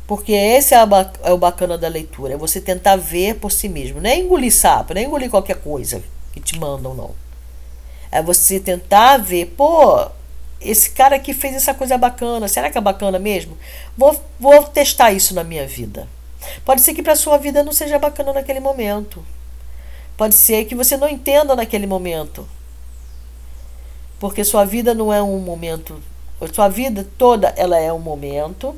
Porque 0.07 0.31
esse 0.31 0.73
é, 0.73 0.77
é 1.21 1.33
o 1.33 1.37
bacana 1.37 1.77
da 1.77 1.89
leitura, 1.89 2.35
é 2.35 2.37
você 2.37 2.61
tentar 2.61 2.95
ver 2.95 3.35
por 3.35 3.51
si 3.51 3.67
mesmo. 3.67 3.99
Não 3.99 4.09
é 4.09 4.17
engolir 4.17 4.53
sapo, 4.55 4.93
não 4.93 5.01
é 5.01 5.03
engolir 5.03 5.29
qualquer 5.29 5.57
coisa 5.57 6.01
que 6.31 6.39
te 6.39 6.57
mandam, 6.57 6.93
não. 6.93 7.11
É 8.09 8.21
você 8.21 8.57
tentar 8.57 9.17
ver, 9.17 9.47
pô, 9.57 10.09
esse 10.61 10.91
cara 10.91 11.17
aqui 11.17 11.33
fez 11.33 11.53
essa 11.53 11.73
coisa 11.73 11.97
bacana, 11.97 12.47
será 12.47 12.71
que 12.71 12.77
é 12.77 12.81
bacana 12.81 13.19
mesmo? 13.19 13.57
Vou, 13.97 14.17
vou 14.39 14.63
testar 14.63 15.11
isso 15.11 15.33
na 15.35 15.43
minha 15.43 15.67
vida. 15.67 16.07
Pode 16.63 16.79
ser 16.79 16.93
que 16.93 17.03
para 17.03 17.17
sua 17.17 17.37
vida 17.37 17.63
não 17.65 17.73
seja 17.73 17.99
bacana 17.99 18.31
naquele 18.31 18.61
momento. 18.61 19.25
Pode 20.15 20.35
ser 20.35 20.63
que 20.63 20.73
você 20.73 20.95
não 20.95 21.09
entenda 21.09 21.53
naquele 21.53 21.85
momento 21.85 22.47
porque 24.19 24.43
sua 24.43 24.65
vida 24.65 24.93
não 24.93 25.11
é 25.11 25.21
um 25.21 25.39
momento, 25.39 26.01
sua 26.53 26.69
vida 26.69 27.05
toda 27.17 27.53
ela 27.57 27.77
é 27.77 27.91
um 27.91 27.99
momento, 27.99 28.75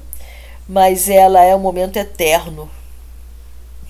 mas 0.67 1.09
ela 1.09 1.41
é 1.41 1.55
um 1.55 1.59
momento 1.59 1.97
eterno. 1.97 2.69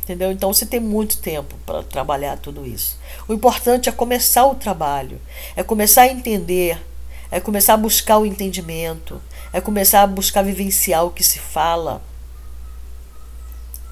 Entendeu? 0.03 0.31
Então 0.31 0.53
você 0.53 0.65
tem 0.65 0.79
muito 0.79 1.17
tempo 1.17 1.55
para 1.65 1.83
trabalhar 1.83 2.37
tudo 2.37 2.65
isso. 2.65 2.97
O 3.27 3.33
importante 3.33 3.89
é 3.89 3.91
começar 3.91 4.45
o 4.45 4.55
trabalho, 4.55 5.19
é 5.55 5.63
começar 5.63 6.03
a 6.03 6.07
entender, 6.07 6.81
é 7.29 7.41
começar 7.41 7.73
a 7.73 7.77
buscar 7.77 8.17
o 8.17 8.25
entendimento, 8.25 9.21
é 9.51 9.59
começar 9.59 10.03
a 10.03 10.07
buscar 10.07 10.43
vivenciar 10.43 11.05
o 11.05 11.11
que 11.11 11.23
se 11.23 11.39
fala. 11.39 12.01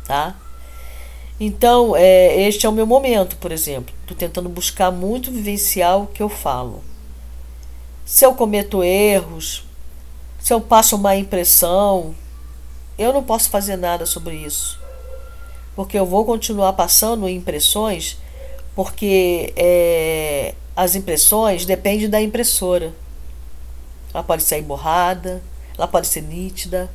Tá? 0.05 0.35
Então, 1.37 1.95
é, 1.97 2.43
este 2.43 2.65
é 2.65 2.69
o 2.69 2.71
meu 2.71 2.85
momento, 2.85 3.35
por 3.35 3.51
exemplo. 3.51 3.93
Estou 4.01 4.15
tentando 4.15 4.47
buscar 4.47 4.91
muito 4.91 5.31
vivenciar 5.31 5.99
o 5.99 6.07
que 6.07 6.23
eu 6.23 6.29
falo 6.29 6.81
se 8.05 8.23
eu 8.23 8.35
cometo 8.35 8.83
erros, 8.83 9.65
se 10.39 10.53
eu 10.53 10.61
passo 10.61 10.95
uma 10.95 11.15
impressão, 11.15 12.15
eu 12.97 13.11
não 13.11 13.23
posso 13.23 13.49
fazer 13.49 13.75
nada 13.75 14.05
sobre 14.05 14.35
isso. 14.35 14.79
Porque 15.75 15.97
eu 15.97 16.05
vou 16.05 16.23
continuar 16.23 16.71
passando 16.73 17.27
impressões 17.27 18.17
Porque 18.75 19.51
é, 19.57 20.53
as 20.75 20.95
impressões 20.95 21.65
dependem 21.65 22.09
da 22.09 22.21
impressora. 22.21 22.93
Ela 24.13 24.23
pode 24.23 24.43
ser 24.43 24.61
borrada, 24.61 25.41
ela 25.77 25.87
pode 25.87 26.07
ser 26.07 26.21
nítida. 26.21 26.89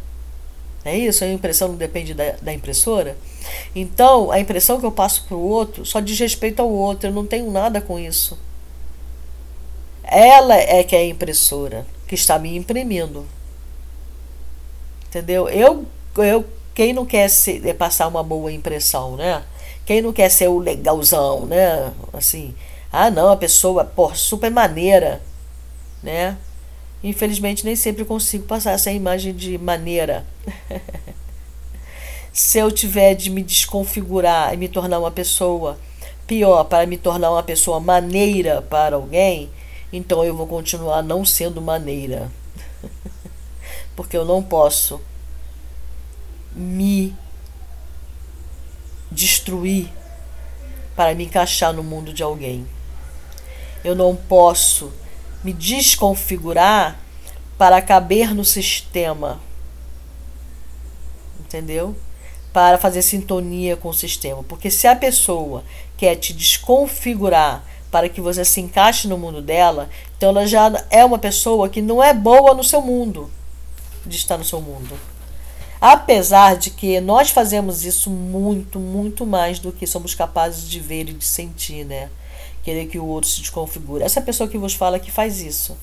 É 0.85 0.97
isso? 0.97 1.25
A 1.25 1.27
impressão 1.27 1.69
não 1.69 1.77
depende 1.77 2.15
da, 2.15 2.33
da 2.41 2.53
impressora? 2.53 3.17
Então, 3.75 4.31
a 4.31 4.39
impressão 4.39 4.79
que 4.79 4.87
eu 4.87 4.93
passo 4.93 5.25
para 5.25 5.37
o 5.37 5.49
outro 5.49 5.85
só 5.85 6.01
diz 6.01 6.19
respeito 6.19 6.61
ao 6.61 6.71
outro, 6.71 7.09
eu 7.09 7.13
não 7.13 7.27
tenho 7.27 7.51
nada 7.51 7.81
com 7.81 7.99
isso. 7.99 8.39
Ela 10.11 10.57
é 10.57 10.83
que 10.83 10.97
é 10.97 10.99
a 10.99 11.07
impressora, 11.07 11.87
que 12.09 12.17
está 12.17 12.37
me 12.37 12.57
imprimindo. 12.57 13.25
Entendeu? 15.07 15.49
Eu, 15.49 15.87
eu 16.19 16.45
quem 16.75 16.93
não 16.93 17.07
quer 17.07 17.29
ser, 17.29 17.65
é 17.65 17.73
passar 17.73 18.09
uma 18.09 18.23
boa 18.23 18.51
impressão, 18.51 19.17
né? 19.17 19.45
Quem 19.87 20.03
não 20.03 20.13
quer 20.13 20.29
ser 20.29 20.49
o 20.49 20.59
legalzão, 20.59 21.47
né? 21.47 21.93
Assim, 22.13 22.55
ah, 22.93 23.11
não, 23.11 23.31
a 23.31 23.37
pessoa, 23.37 23.85
pô, 23.85 24.13
super 24.15 24.51
maneira, 24.51 25.23
né? 26.03 26.37
Infelizmente, 27.05 27.65
nem 27.65 27.77
sempre 27.77 28.05
consigo 28.05 28.47
passar 28.47 28.73
essa 28.73 28.91
imagem 28.91 29.33
de 29.33 29.57
maneira. 29.59 30.27
Se 32.33 32.59
eu 32.59 32.71
tiver 32.71 33.15
de 33.15 33.31
me 33.31 33.43
desconfigurar 33.43 34.53
e 34.55 34.57
me 34.57 34.69
tornar 34.69 34.99
uma 34.99 35.11
pessoa 35.11 35.79
pior 36.27 36.65
para 36.65 36.87
me 36.87 36.97
tornar 36.97 37.31
uma 37.31 37.43
pessoa 37.43 37.81
maneira 37.81 38.63
para 38.63 38.97
alguém, 38.97 39.51
então 39.93 40.25
eu 40.25 40.37
vou 40.37 40.47
continuar 40.47 41.03
não 41.03 41.25
sendo 41.25 41.61
maneira. 41.61 42.31
Porque 43.97 44.17
eu 44.17 44.25
não 44.25 44.43
posso 44.43 45.01
me 46.53 47.15
destruir 49.11 49.91
para 50.95 51.15
me 51.15 51.25
encaixar 51.25 51.73
no 51.73 51.83
mundo 51.83 52.13
de 52.13 52.23
alguém. 52.23 52.67
Eu 53.83 53.95
não 53.95 54.15
posso 54.15 54.93
me 55.43 55.53
desconfigurar 55.53 56.99
para 57.59 57.83
caber 57.83 58.35
no 58.35 58.45
sistema. 58.45 59.41
Entendeu? 61.41 61.97
Para 62.53 62.79
fazer 62.79 63.03
sintonia 63.03 63.77
com 63.77 63.89
o 63.89 63.95
sistema. 63.95 64.43
Porque 64.43 64.71
se 64.71 64.87
a 64.87 64.95
pessoa 64.95 65.65
quer 65.97 66.17
te 66.17 66.33
desconfigurar 66.33 67.65
para 67.91 68.09
que 68.09 68.21
você 68.21 68.45
se 68.45 68.61
encaixe 68.61 69.09
no 69.09 69.19
mundo 69.19 69.43
dela, 69.43 69.91
então 70.17 70.31
ela 70.31 70.47
já 70.47 70.85
é 70.91 71.05
uma 71.05 71.19
pessoa 71.19 71.69
que 71.69 71.83
não 71.83 72.03
é 72.03 72.15
boa 72.15 72.55
no 72.55 72.63
seu 72.63 72.81
mundo, 72.81 73.31
de 74.07 74.17
estar 74.17 74.39
no 74.39 74.45
seu 74.45 74.61
mundo. 74.61 74.99
Apesar 75.81 76.57
de 76.57 76.71
que 76.71 77.01
nós 77.01 77.31
fazemos 77.31 77.85
isso 77.85 78.11
muito, 78.11 78.79
muito 78.79 79.25
mais 79.25 79.59
do 79.59 79.73
que 79.73 79.87
somos 79.87 80.15
capazes 80.15 80.69
de 80.69 80.79
ver 80.79 81.09
e 81.09 81.13
de 81.15 81.25
sentir, 81.25 81.85
né? 81.85 82.11
Querer 82.63 82.87
que 82.87 82.99
o 82.99 83.07
outro 83.07 83.31
se 83.31 83.41
desconfigure. 83.41 84.05
Essa 84.05 84.21
pessoa 84.21 84.49
que 84.49 84.59
vos 84.59 84.75
fala 84.75 84.99
que 84.99 85.11
faz 85.11 85.41
isso 85.41 85.77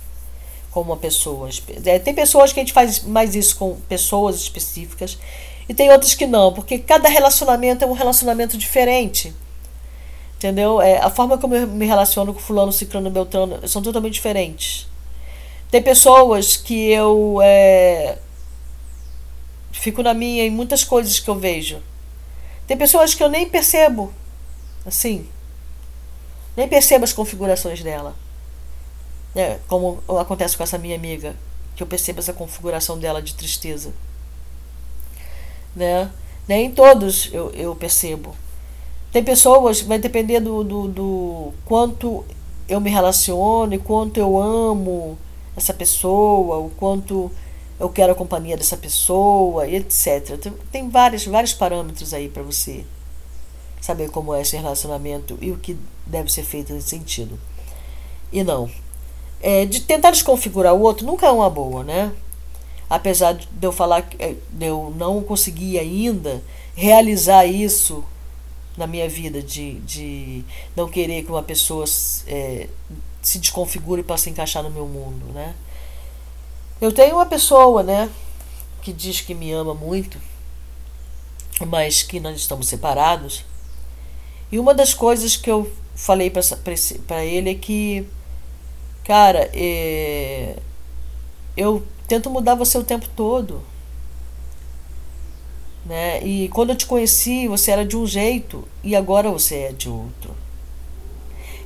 com 0.72 0.82
uma 0.82 0.98
pessoa. 0.98 1.50
É, 1.84 1.98
tem 1.98 2.14
pessoas 2.14 2.54
que 2.54 2.60
a 2.60 2.64
gente 2.64 2.74
faz 2.74 3.02
mais 3.04 3.34
isso 3.34 3.58
com 3.58 3.76
pessoas 3.90 4.36
específicas 4.36 5.18
e 5.68 5.74
tem 5.74 5.92
outras 5.92 6.14
que 6.14 6.28
não, 6.28 6.54
porque 6.54 6.78
cada 6.78 7.10
relacionamento 7.10 7.84
é 7.84 7.88
um 7.88 7.94
relacionamento 7.94 8.56
diferente. 8.58 9.34
Entendeu? 10.38 10.80
É, 10.80 11.00
a 11.00 11.10
forma 11.10 11.38
como 11.38 11.56
eu 11.56 11.68
me 11.68 11.86
relaciono 11.86 12.32
com 12.32 12.40
fulano, 12.40 12.72
ciclano, 12.72 13.10
beltrano 13.10 13.68
são 13.68 13.82
totalmente 13.82 14.14
diferentes. 14.14 14.88
Tem 15.72 15.82
pessoas 15.82 16.56
que 16.56 16.92
eu 16.92 17.40
é, 17.44 18.20
fico 19.72 20.04
na 20.04 20.14
minha 20.14 20.44
em 20.44 20.52
muitas 20.52 20.84
coisas 20.84 21.20
que 21.20 21.30
eu 21.30 21.36
vejo. 21.36 21.82
Tem 22.68 22.78
pessoas 22.78 23.16
que 23.16 23.24
eu 23.24 23.30
nem 23.30 23.50
percebo, 23.50 24.14
assim, 24.86 25.28
nem 26.56 26.68
percebo 26.68 27.04
as 27.04 27.14
configurações 27.14 27.82
dela. 27.82 28.16
É, 29.36 29.60
como 29.68 30.04
acontece 30.20 30.56
com 30.56 30.64
essa 30.64 30.78
minha 30.78 30.96
amiga, 30.96 31.36
que 31.76 31.82
eu 31.82 31.88
percebo 31.88 32.20
essa 32.20 32.34
configuração 32.34 32.98
dela 32.98 33.22
de 33.22 33.34
tristeza. 33.34 33.92
Né? 35.76 36.12
Nem 36.48 36.72
todos 36.72 37.30
eu, 37.32 37.52
eu 37.52 37.76
percebo. 37.76 38.36
Tem 39.18 39.24
pessoas, 39.24 39.82
vai 39.82 39.98
depender 39.98 40.40
do, 40.40 40.64
do, 40.64 40.88
do 40.88 41.54
quanto 41.66 42.24
eu 42.70 42.80
me 42.80 42.92
relaciono 42.92 43.74
e 43.74 43.80
quanto 43.80 44.20
eu 44.20 44.38
amo 44.38 45.18
essa 45.56 45.74
pessoa, 45.74 46.58
o 46.58 46.70
quanto 46.78 47.32
eu 47.80 47.90
quero 47.90 48.12
a 48.12 48.16
companhia 48.16 48.56
dessa 48.56 48.78
pessoa, 48.78 49.68
etc. 49.68 50.38
Tem, 50.38 50.54
tem 50.72 50.90
vários, 50.90 51.26
vários 51.26 51.52
parâmetros 51.52 52.14
aí 52.14 52.30
para 52.30 52.44
você 52.44 52.86
saber 53.82 54.12
como 54.12 54.36
é 54.36 54.42
esse 54.44 54.56
relacionamento 54.56 55.36
e 55.42 55.50
o 55.50 55.58
que 55.58 55.76
deve 56.06 56.32
ser 56.32 56.44
feito 56.44 56.72
nesse 56.72 56.90
sentido. 56.90 57.40
E 58.32 58.44
não. 58.44 58.70
É, 59.42 59.66
de 59.66 59.80
tentar 59.80 60.12
desconfigurar 60.12 60.76
o 60.76 60.82
outro 60.82 61.08
nunca 61.08 61.26
é 61.26 61.32
uma 61.32 61.50
boa, 61.50 61.84
né? 61.84 62.14
Apesar 62.88 63.34
de 63.34 63.48
eu 63.64 63.72
falar 63.72 64.04
que 64.04 64.24
é, 64.24 64.36
eu 64.62 64.94
não 64.96 65.24
conseguir 65.24 65.80
ainda 65.80 66.40
realizar 66.76 67.48
isso 67.48 68.06
na 68.78 68.86
minha 68.86 69.10
vida 69.10 69.42
de, 69.42 69.80
de 69.80 70.44
não 70.76 70.88
querer 70.88 71.24
que 71.24 71.32
uma 71.32 71.44
pessoa 71.44 71.84
é, 72.28 72.70
se 73.22 73.40
desconfigure 73.40 74.04
para 74.04 74.18
se 74.18 74.30
encaixar 74.30 74.64
no 74.64 74.70
meu 74.70 74.86
mundo, 74.86 75.26
né? 75.34 75.56
Eu 76.80 76.92
tenho 76.92 77.16
uma 77.16 77.26
pessoa, 77.26 77.82
né, 77.82 78.08
que 78.84 78.94
diz 78.94 79.20
que 79.20 79.34
me 79.34 79.52
ama 79.52 79.74
muito, 79.74 80.20
mas 81.66 82.04
que 82.04 82.20
nós 82.20 82.38
estamos 82.38 82.68
separados. 82.68 83.44
E 84.52 84.60
uma 84.60 84.74
das 84.74 84.94
coisas 84.94 85.36
que 85.36 85.50
eu 85.50 85.70
falei 85.96 86.32
para 86.32 87.26
ele 87.26 87.50
é 87.50 87.56
que, 87.56 88.08
cara, 89.04 89.50
é, 89.54 90.58
eu 91.58 91.84
tento 92.08 92.30
mudar 92.30 92.54
você 92.54 92.78
o 92.78 92.84
tempo 92.84 93.10
todo. 93.16 93.62
Né? 95.88 96.22
E 96.22 96.50
quando 96.50 96.72
eu 96.72 96.76
te 96.76 96.86
conheci, 96.86 97.48
você 97.48 97.72
era 97.72 97.86
de 97.86 97.96
um 97.96 98.06
jeito 98.06 98.68
e 98.84 98.94
agora 98.94 99.32
você 99.32 99.56
é 99.56 99.72
de 99.72 99.90
outro. 99.90 100.36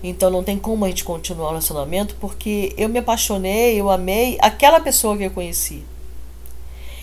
Então 0.04 0.30
não 0.30 0.44
tem 0.44 0.60
como 0.60 0.86
a 0.86 0.88
gente 0.90 1.04
continuar 1.04 1.48
o 1.48 1.50
relacionamento 1.50 2.16
porque 2.20 2.74
eu 2.78 2.88
me 2.88 3.00
apaixonei, 3.00 3.80
eu 3.80 3.90
amei 3.90 4.38
aquela 4.40 4.80
pessoa 4.80 5.18
que 5.18 5.24
eu 5.24 5.32
conheci. 5.32 5.84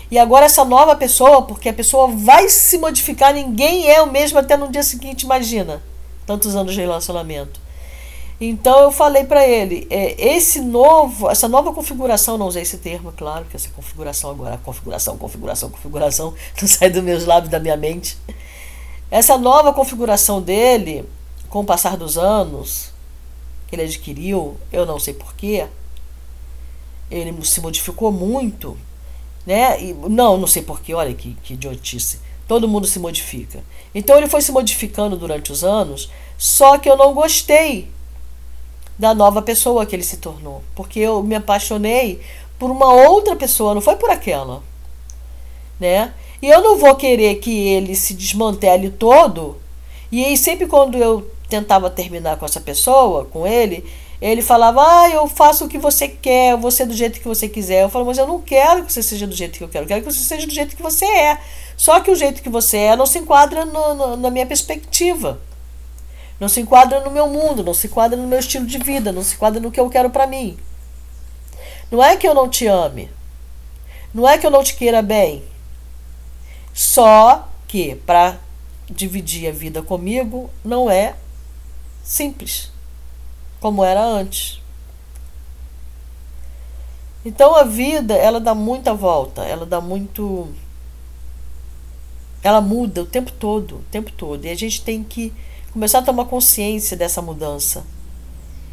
E 0.09 0.17
agora 0.17 0.45
essa 0.45 0.65
nova 0.65 0.95
pessoa, 0.95 1.41
porque 1.43 1.69
a 1.69 1.73
pessoa 1.73 2.07
vai 2.07 2.49
se 2.49 2.77
modificar, 2.77 3.33
ninguém 3.33 3.89
é 3.89 4.01
o 4.01 4.11
mesmo 4.11 4.39
até 4.39 4.57
no 4.57 4.71
dia 4.71 4.81
seguinte, 4.81 5.23
imagina. 5.23 5.83
Tantos 6.25 6.55
anos 6.55 6.73
de 6.73 6.79
relacionamento. 6.79 7.59
Então 8.41 8.79
eu 8.83 8.91
falei 8.91 9.25
para 9.25 9.45
ele, 9.45 9.85
é, 9.89 10.15
esse 10.17 10.61
novo, 10.61 11.29
essa 11.29 11.49
nova 11.49 11.73
configuração, 11.73 12.37
não 12.37 12.47
usei 12.47 12.61
esse 12.61 12.77
termo, 12.77 13.11
claro, 13.11 13.43
que 13.43 13.55
essa 13.57 13.67
configuração 13.69 14.29
agora, 14.31 14.57
configuração, 14.63 15.17
configuração, 15.17 15.69
configuração, 15.69 16.33
não 16.61 16.67
sai 16.67 16.89
dos 16.89 17.03
meus 17.03 17.25
lábios 17.25 17.51
da 17.51 17.59
minha 17.59 17.75
mente. 17.75 18.17
Essa 19.11 19.37
nova 19.37 19.73
configuração 19.73 20.41
dele, 20.41 21.03
com 21.49 21.59
o 21.59 21.65
passar 21.65 21.97
dos 21.97 22.17
anos 22.17 22.91
que 23.67 23.75
ele 23.75 23.83
adquiriu, 23.83 24.55
eu 24.71 24.85
não 24.85 24.99
sei 24.99 25.13
porquê, 25.13 25.67
ele 27.11 27.45
se 27.45 27.59
modificou 27.59 28.09
muito, 28.09 28.77
né? 29.45 29.83
E, 29.83 29.93
não, 29.93 30.37
não 30.37 30.47
sei 30.47 30.61
porquê, 30.61 30.93
olha 30.93 31.13
que, 31.13 31.35
que 31.43 31.55
idiotice. 31.55 32.21
Todo 32.47 32.67
mundo 32.69 32.87
se 32.87 32.99
modifica. 32.99 33.61
Então 33.93 34.17
ele 34.17 34.29
foi 34.29 34.41
se 34.41 34.51
modificando 34.51 35.17
durante 35.17 35.51
os 35.51 35.63
anos, 35.63 36.09
só 36.37 36.77
que 36.77 36.89
eu 36.89 36.95
não 36.95 37.13
gostei 37.13 37.89
da 38.99 39.13
nova 39.13 39.41
pessoa 39.41 39.85
que 39.85 39.95
ele 39.95 40.03
se 40.03 40.17
tornou. 40.17 40.61
Porque 40.75 40.99
eu 40.99 41.23
me 41.23 41.35
apaixonei 41.35 42.19
por 42.59 42.69
uma 42.69 42.93
outra 42.93 43.33
pessoa, 43.37 43.73
não 43.73 43.81
foi 43.81 43.95
por 43.95 44.09
aquela. 44.09 44.61
Né? 45.79 46.13
E 46.41 46.47
eu 46.47 46.61
não 46.61 46.77
vou 46.77 46.93
querer 46.95 47.35
que 47.35 47.69
ele 47.69 47.95
se 47.95 48.13
desmantele 48.13 48.89
todo. 48.89 49.57
E 50.11 50.25
aí, 50.25 50.35
sempre 50.35 50.67
quando 50.67 50.97
eu 50.97 51.31
tentava 51.47 51.89
terminar 51.89 52.37
com 52.37 52.45
essa 52.45 52.59
pessoa, 52.59 53.25
com 53.25 53.47
ele, 53.47 53.85
ele 54.21 54.41
falava: 54.41 54.81
Ah, 54.81 55.09
eu 55.09 55.27
faço 55.27 55.65
o 55.65 55.69
que 55.69 55.77
você 55.77 56.07
quer, 56.07 56.59
ser 56.71 56.85
do 56.85 56.93
jeito 56.93 57.19
que 57.19 57.27
você 57.27 57.47
quiser. 57.47 57.83
Eu 57.83 57.89
falo, 57.89 58.05
mas 58.05 58.17
eu 58.17 58.27
não 58.27 58.41
quero 58.41 58.83
que 58.83 58.91
você 58.91 59.01
seja 59.01 59.25
do 59.25 59.35
jeito 59.35 59.57
que 59.57 59.63
eu 59.63 59.69
quero, 59.69 59.85
eu 59.85 59.87
quero 59.87 60.03
que 60.03 60.11
você 60.11 60.19
seja 60.19 60.45
do 60.45 60.53
jeito 60.53 60.75
que 60.75 60.83
você 60.83 61.05
é. 61.05 61.39
Só 61.77 62.01
que 62.01 62.11
o 62.11 62.15
jeito 62.15 62.41
que 62.41 62.49
você 62.49 62.77
é 62.77 62.95
não 62.95 63.05
se 63.05 63.19
enquadra 63.19 63.63
no, 63.63 63.93
no, 63.93 64.17
na 64.17 64.29
minha 64.29 64.45
perspectiva. 64.45 65.39
Não 66.39 66.47
se 66.47 66.61
enquadra 66.61 67.01
no 67.01 67.11
meu 67.11 67.27
mundo, 67.27 67.63
não 67.63 67.73
se 67.73 67.87
enquadra 67.87 68.17
no 68.17 68.27
meu 68.27 68.39
estilo 68.39 68.65
de 68.65 68.77
vida, 68.77 69.11
não 69.11 69.23
se 69.23 69.35
enquadra 69.35 69.59
no 69.59 69.71
que 69.71 69.79
eu 69.79 69.89
quero 69.89 70.09
para 70.09 70.25
mim. 70.25 70.57
Não 71.91 72.03
é 72.03 72.15
que 72.15 72.27
eu 72.27 72.33
não 72.33 72.47
te 72.47 72.65
ame. 72.67 73.09
Não 74.13 74.27
é 74.27 74.37
que 74.37 74.45
eu 74.45 74.51
não 74.51 74.63
te 74.63 74.75
queira 74.75 75.01
bem. 75.01 75.43
Só 76.73 77.47
que 77.67 77.95
para 77.95 78.37
dividir 78.89 79.49
a 79.49 79.51
vida 79.51 79.81
comigo 79.83 80.49
não 80.63 80.89
é 80.89 81.15
simples 82.03 82.71
como 83.59 83.83
era 83.83 84.01
antes. 84.01 84.59
Então 87.23 87.55
a 87.55 87.63
vida, 87.63 88.15
ela 88.15 88.39
dá 88.39 88.55
muita 88.55 88.93
volta, 88.93 89.43
ela 89.43 89.65
dá 89.65 89.81
muito 89.81 90.47
ela 92.41 92.61
muda 92.61 93.01
o 93.01 93.05
tempo 93.05 93.31
todo, 93.33 93.77
o 93.77 93.83
tempo 93.91 94.11
todo. 94.13 94.45
E 94.45 94.49
a 94.49 94.55
gente 94.55 94.81
tem 94.81 95.03
que 95.03 95.33
começar 95.71 95.99
a 95.99 96.01
tomar 96.03 96.25
consciência 96.25 96.97
dessa 96.97 97.21
mudança 97.21 97.83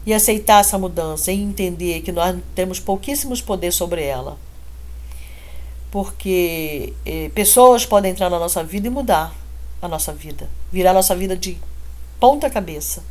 e 0.04 0.14
aceitar 0.14 0.61
essa 0.61 0.78
mudança 0.78 1.32
e 1.32 1.42
entender 1.42 2.00
que 2.00 2.12
nós 2.12 2.37
temos 2.54 2.78
pouquíssimos 2.78 3.40
poder 3.40 3.72
sobre 3.72 4.04
ela. 4.04 4.38
Porque 5.90 6.92
eh, 7.04 7.30
pessoas 7.35 7.85
podem 7.85 8.12
entrar 8.12 8.30
na 8.30 8.38
nossa 8.38 8.62
vida 8.62 8.87
e 8.87 8.90
mudar 8.90 9.35
a 9.82 9.88
nossa 9.88 10.12
vida, 10.12 10.48
virar 10.70 10.90
a 10.90 10.94
nossa 10.94 11.14
vida 11.14 11.37
de 11.37 11.59
ponta 12.20 12.48
cabeça. 12.48 13.02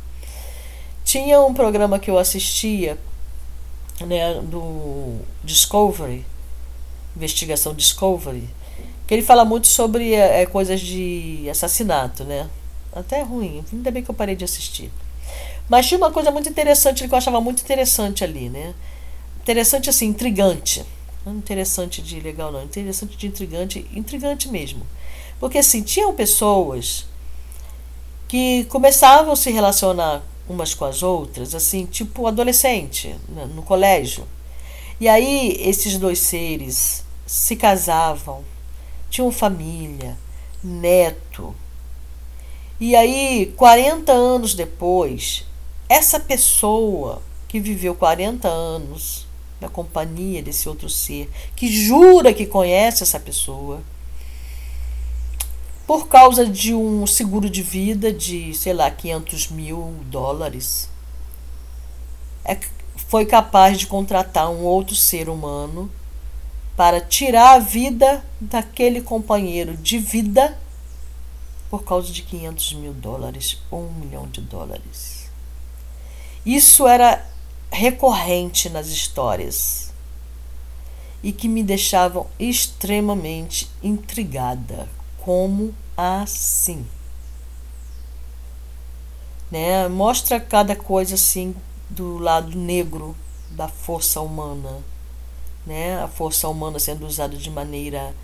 Tinha 1.04 1.40
um 1.40 1.54
programa 1.54 1.98
que 1.98 2.10
eu 2.10 2.18
assistia, 2.18 2.98
né, 4.00 4.40
do 4.42 5.18
Discovery, 5.44 6.24
investigação 7.16 7.74
Discovery, 7.74 8.48
que 9.06 9.14
ele 9.14 9.22
fala 9.22 9.44
muito 9.44 9.66
sobre 9.68 10.14
é, 10.14 10.44
coisas 10.46 10.80
de 10.80 11.48
assassinato, 11.48 12.24
né? 12.24 12.48
Até 12.96 13.20
ruim, 13.20 13.62
ainda 13.70 13.90
bem 13.90 14.02
que 14.02 14.10
eu 14.10 14.14
parei 14.14 14.34
de 14.34 14.42
assistir. 14.42 14.90
Mas 15.68 15.86
tinha 15.86 15.98
uma 15.98 16.10
coisa 16.10 16.30
muito 16.30 16.48
interessante 16.48 17.06
que 17.06 17.12
eu 17.12 17.18
achava 17.18 17.42
muito 17.42 17.62
interessante 17.62 18.24
ali, 18.24 18.48
né? 18.48 18.74
Interessante 19.42 19.90
assim, 19.90 20.06
intrigante. 20.06 20.82
Não 21.24 21.34
interessante 21.34 22.00
de 22.00 22.18
legal, 22.20 22.50
não. 22.50 22.62
Interessante 22.62 23.14
de 23.14 23.26
intrigante, 23.26 23.86
intrigante 23.92 24.48
mesmo. 24.48 24.86
Porque 25.38 25.58
assim, 25.58 25.82
tinham 25.82 26.14
pessoas 26.14 27.06
que 28.26 28.64
começavam 28.70 29.34
a 29.34 29.36
se 29.36 29.50
relacionar 29.50 30.22
umas 30.48 30.72
com 30.72 30.86
as 30.86 31.02
outras, 31.02 31.54
assim, 31.54 31.84
tipo 31.84 32.26
adolescente, 32.26 33.14
né, 33.28 33.44
no 33.44 33.62
colégio. 33.62 34.26
E 34.98 35.06
aí 35.06 35.54
esses 35.60 35.98
dois 35.98 36.18
seres 36.18 37.04
se 37.26 37.56
casavam, 37.56 38.42
tinham 39.10 39.30
família, 39.30 40.16
neto. 40.64 41.54
E 42.78 42.94
aí, 42.94 43.54
40 43.56 44.12
anos 44.12 44.54
depois, 44.54 45.46
essa 45.88 46.20
pessoa 46.20 47.22
que 47.48 47.58
viveu 47.58 47.94
40 47.94 48.46
anos 48.46 49.26
na 49.58 49.68
companhia 49.68 50.42
desse 50.42 50.68
outro 50.68 50.90
ser, 50.90 51.30
que 51.54 51.68
jura 51.68 52.34
que 52.34 52.44
conhece 52.44 53.02
essa 53.02 53.18
pessoa, 53.18 53.80
por 55.86 56.08
causa 56.08 56.44
de 56.44 56.74
um 56.74 57.06
seguro 57.06 57.48
de 57.48 57.62
vida 57.62 58.12
de, 58.12 58.52
sei 58.52 58.74
lá, 58.74 58.90
500 58.90 59.48
mil 59.48 59.94
dólares, 60.10 60.90
é, 62.44 62.58
foi 63.08 63.24
capaz 63.24 63.78
de 63.78 63.86
contratar 63.86 64.50
um 64.50 64.64
outro 64.64 64.94
ser 64.94 65.28
humano 65.28 65.90
para 66.76 67.00
tirar 67.00 67.52
a 67.52 67.58
vida 67.58 68.22
daquele 68.38 69.00
companheiro 69.00 69.76
de 69.76 69.98
vida 69.98 70.58
por 71.76 71.84
causa 71.84 72.10
de 72.10 72.22
500 72.22 72.72
mil 72.72 72.94
dólares 72.94 73.58
ou 73.70 73.86
um 73.86 73.92
milhão 73.92 74.26
de 74.28 74.40
dólares. 74.40 75.28
Isso 76.44 76.86
era 76.86 77.22
recorrente 77.70 78.70
nas 78.70 78.86
histórias 78.86 79.92
e 81.22 81.32
que 81.32 81.48
me 81.48 81.62
deixavam 81.62 82.26
extremamente 82.38 83.68
intrigada. 83.82 84.88
Como 85.18 85.74
assim? 85.94 86.86
Né? 89.50 89.86
Mostra 89.88 90.40
cada 90.40 90.74
coisa 90.74 91.14
assim 91.14 91.54
do 91.90 92.16
lado 92.16 92.56
negro 92.56 93.14
da 93.50 93.68
força 93.68 94.22
humana, 94.22 94.78
né? 95.66 96.02
A 96.02 96.08
força 96.08 96.48
humana 96.48 96.78
sendo 96.78 97.06
usada 97.06 97.36
de 97.36 97.50
maneira 97.50 98.14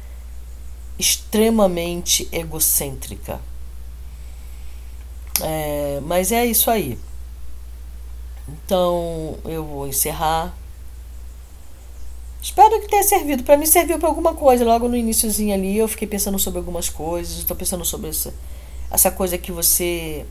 extremamente 0.98 2.28
egocêntrica. 2.32 3.40
É, 5.40 6.00
mas 6.04 6.30
é 6.32 6.44
isso 6.44 6.70
aí. 6.70 6.98
Então 8.48 9.38
eu 9.44 9.64
vou 9.64 9.86
encerrar. 9.86 10.54
Espero 12.40 12.80
que 12.80 12.88
tenha 12.88 13.02
servido. 13.02 13.44
Para 13.44 13.56
mim 13.56 13.66
serviu 13.66 13.98
para 13.98 14.08
alguma 14.08 14.34
coisa. 14.34 14.64
Logo 14.64 14.88
no 14.88 14.96
iníciozinho 14.96 15.54
ali 15.54 15.78
eu 15.78 15.88
fiquei 15.88 16.08
pensando 16.08 16.38
sobre 16.38 16.58
algumas 16.58 16.88
coisas. 16.88 17.38
Estou 17.38 17.56
pensando 17.56 17.84
sobre 17.84 18.10
essa, 18.10 18.34
essa 18.90 19.10
coisa 19.10 19.38
que 19.38 19.52
você 19.52 20.26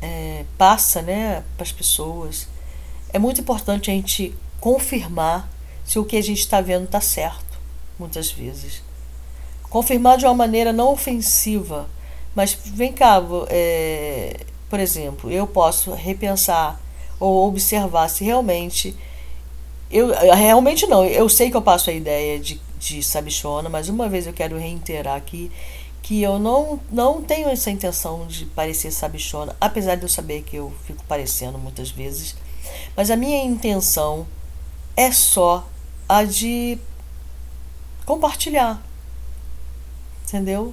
é, 0.00 0.44
passa 0.58 1.00
né, 1.00 1.44
para 1.56 1.64
as 1.64 1.72
pessoas. 1.72 2.48
É 3.12 3.18
muito 3.18 3.40
importante 3.40 3.90
a 3.90 3.94
gente 3.94 4.34
confirmar 4.60 5.48
se 5.84 5.98
o 5.98 6.04
que 6.04 6.16
a 6.16 6.22
gente 6.22 6.40
está 6.40 6.60
vendo 6.60 6.84
está 6.84 7.00
certo, 7.00 7.58
muitas 7.98 8.30
vezes. 8.30 8.82
Confirmar 9.72 10.18
de 10.18 10.26
uma 10.26 10.34
maneira 10.34 10.70
não 10.70 10.92
ofensiva, 10.92 11.88
mas 12.34 12.52
vem 12.52 12.92
cá, 12.92 13.22
é, 13.48 14.40
por 14.68 14.78
exemplo, 14.78 15.30
eu 15.30 15.46
posso 15.46 15.94
repensar 15.94 16.78
ou 17.18 17.48
observar 17.48 18.08
se 18.08 18.22
realmente. 18.22 18.94
Eu 19.90 20.08
realmente 20.34 20.86
não, 20.86 21.06
eu 21.06 21.26
sei 21.26 21.50
que 21.50 21.56
eu 21.56 21.62
passo 21.62 21.88
a 21.88 21.92
ideia 21.94 22.38
de, 22.38 22.60
de 22.78 23.02
sabichona, 23.02 23.70
mas 23.70 23.88
uma 23.88 24.10
vez 24.10 24.26
eu 24.26 24.34
quero 24.34 24.58
reiterar 24.58 25.16
aqui 25.16 25.50
que 26.02 26.20
eu 26.20 26.38
não, 26.38 26.78
não 26.90 27.22
tenho 27.22 27.48
essa 27.48 27.70
intenção 27.70 28.26
de 28.26 28.44
parecer 28.44 28.90
sabichona, 28.90 29.56
apesar 29.58 29.94
de 29.94 30.02
eu 30.02 30.08
saber 30.10 30.42
que 30.42 30.56
eu 30.56 30.70
fico 30.84 31.02
parecendo 31.04 31.56
muitas 31.56 31.90
vezes. 31.90 32.36
Mas 32.94 33.10
a 33.10 33.16
minha 33.16 33.42
intenção 33.42 34.26
é 34.94 35.10
só 35.10 35.66
a 36.06 36.24
de 36.24 36.78
compartilhar, 38.04 38.82
entendeu? 40.32 40.72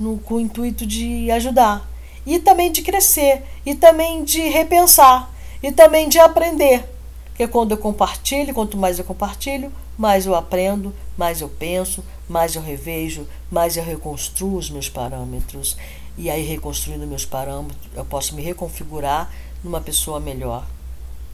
No, 0.00 0.18
com 0.18 0.34
o 0.34 0.40
intuito 0.40 0.86
de 0.86 1.30
ajudar 1.30 1.86
e 2.24 2.38
também 2.38 2.72
de 2.72 2.80
crescer 2.80 3.42
e 3.66 3.74
também 3.74 4.24
de 4.24 4.40
repensar 4.48 5.30
e 5.62 5.70
também 5.70 6.08
de 6.08 6.18
aprender. 6.18 6.88
Porque 7.26 7.46
quando 7.46 7.72
eu 7.72 7.78
compartilho, 7.78 8.54
quanto 8.54 8.76
mais 8.78 8.98
eu 8.98 9.04
compartilho, 9.04 9.70
mais 9.96 10.24
eu 10.24 10.34
aprendo, 10.34 10.94
mais 11.16 11.42
eu 11.42 11.48
penso, 11.48 12.02
mais 12.28 12.56
eu 12.56 12.62
revejo, 12.62 13.26
mais 13.50 13.76
eu 13.76 13.84
reconstruo 13.84 14.56
os 14.56 14.70
meus 14.70 14.88
parâmetros. 14.88 15.76
E 16.16 16.30
aí, 16.30 16.42
reconstruindo 16.42 17.06
meus 17.06 17.24
parâmetros, 17.24 17.78
eu 17.94 18.04
posso 18.04 18.34
me 18.34 18.42
reconfigurar 18.42 19.30
numa 19.62 19.80
pessoa 19.80 20.18
melhor, 20.18 20.66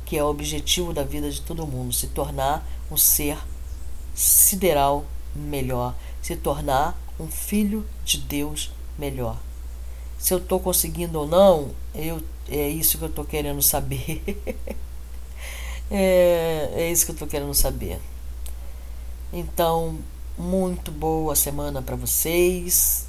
que 0.04 0.16
é 0.16 0.22
o 0.22 0.28
objetivo 0.28 0.92
da 0.92 1.02
vida 1.02 1.30
de 1.30 1.40
todo 1.40 1.66
mundo: 1.66 1.92
se 1.92 2.08
tornar 2.08 2.66
um 2.90 2.96
ser 2.96 3.38
sideral 4.14 5.04
melhor, 5.34 5.94
se 6.22 6.36
tornar 6.36 6.96
um 7.18 7.28
filho 7.28 7.86
de 8.04 8.18
Deus 8.18 8.70
melhor. 8.98 9.38
Se 10.18 10.34
eu 10.34 10.38
estou 10.38 10.58
conseguindo 10.58 11.18
ou 11.18 11.26
não, 11.26 11.70
eu, 11.94 12.22
é 12.48 12.68
isso 12.68 12.98
que 12.98 13.04
eu 13.04 13.08
estou 13.08 13.24
querendo 13.24 13.62
saber. 13.62 14.22
é, 15.90 16.70
é 16.74 16.90
isso 16.90 17.04
que 17.04 17.12
eu 17.12 17.14
estou 17.14 17.28
querendo 17.28 17.54
saber. 17.54 18.00
Então, 19.32 19.98
muito 20.36 20.90
boa 20.90 21.36
semana 21.36 21.82
para 21.82 21.96
vocês. 21.96 23.06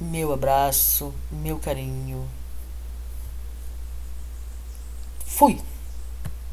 Meu 0.00 0.32
abraço, 0.32 1.12
meu 1.30 1.58
carinho. 1.58 2.28
Fui! 5.26 5.60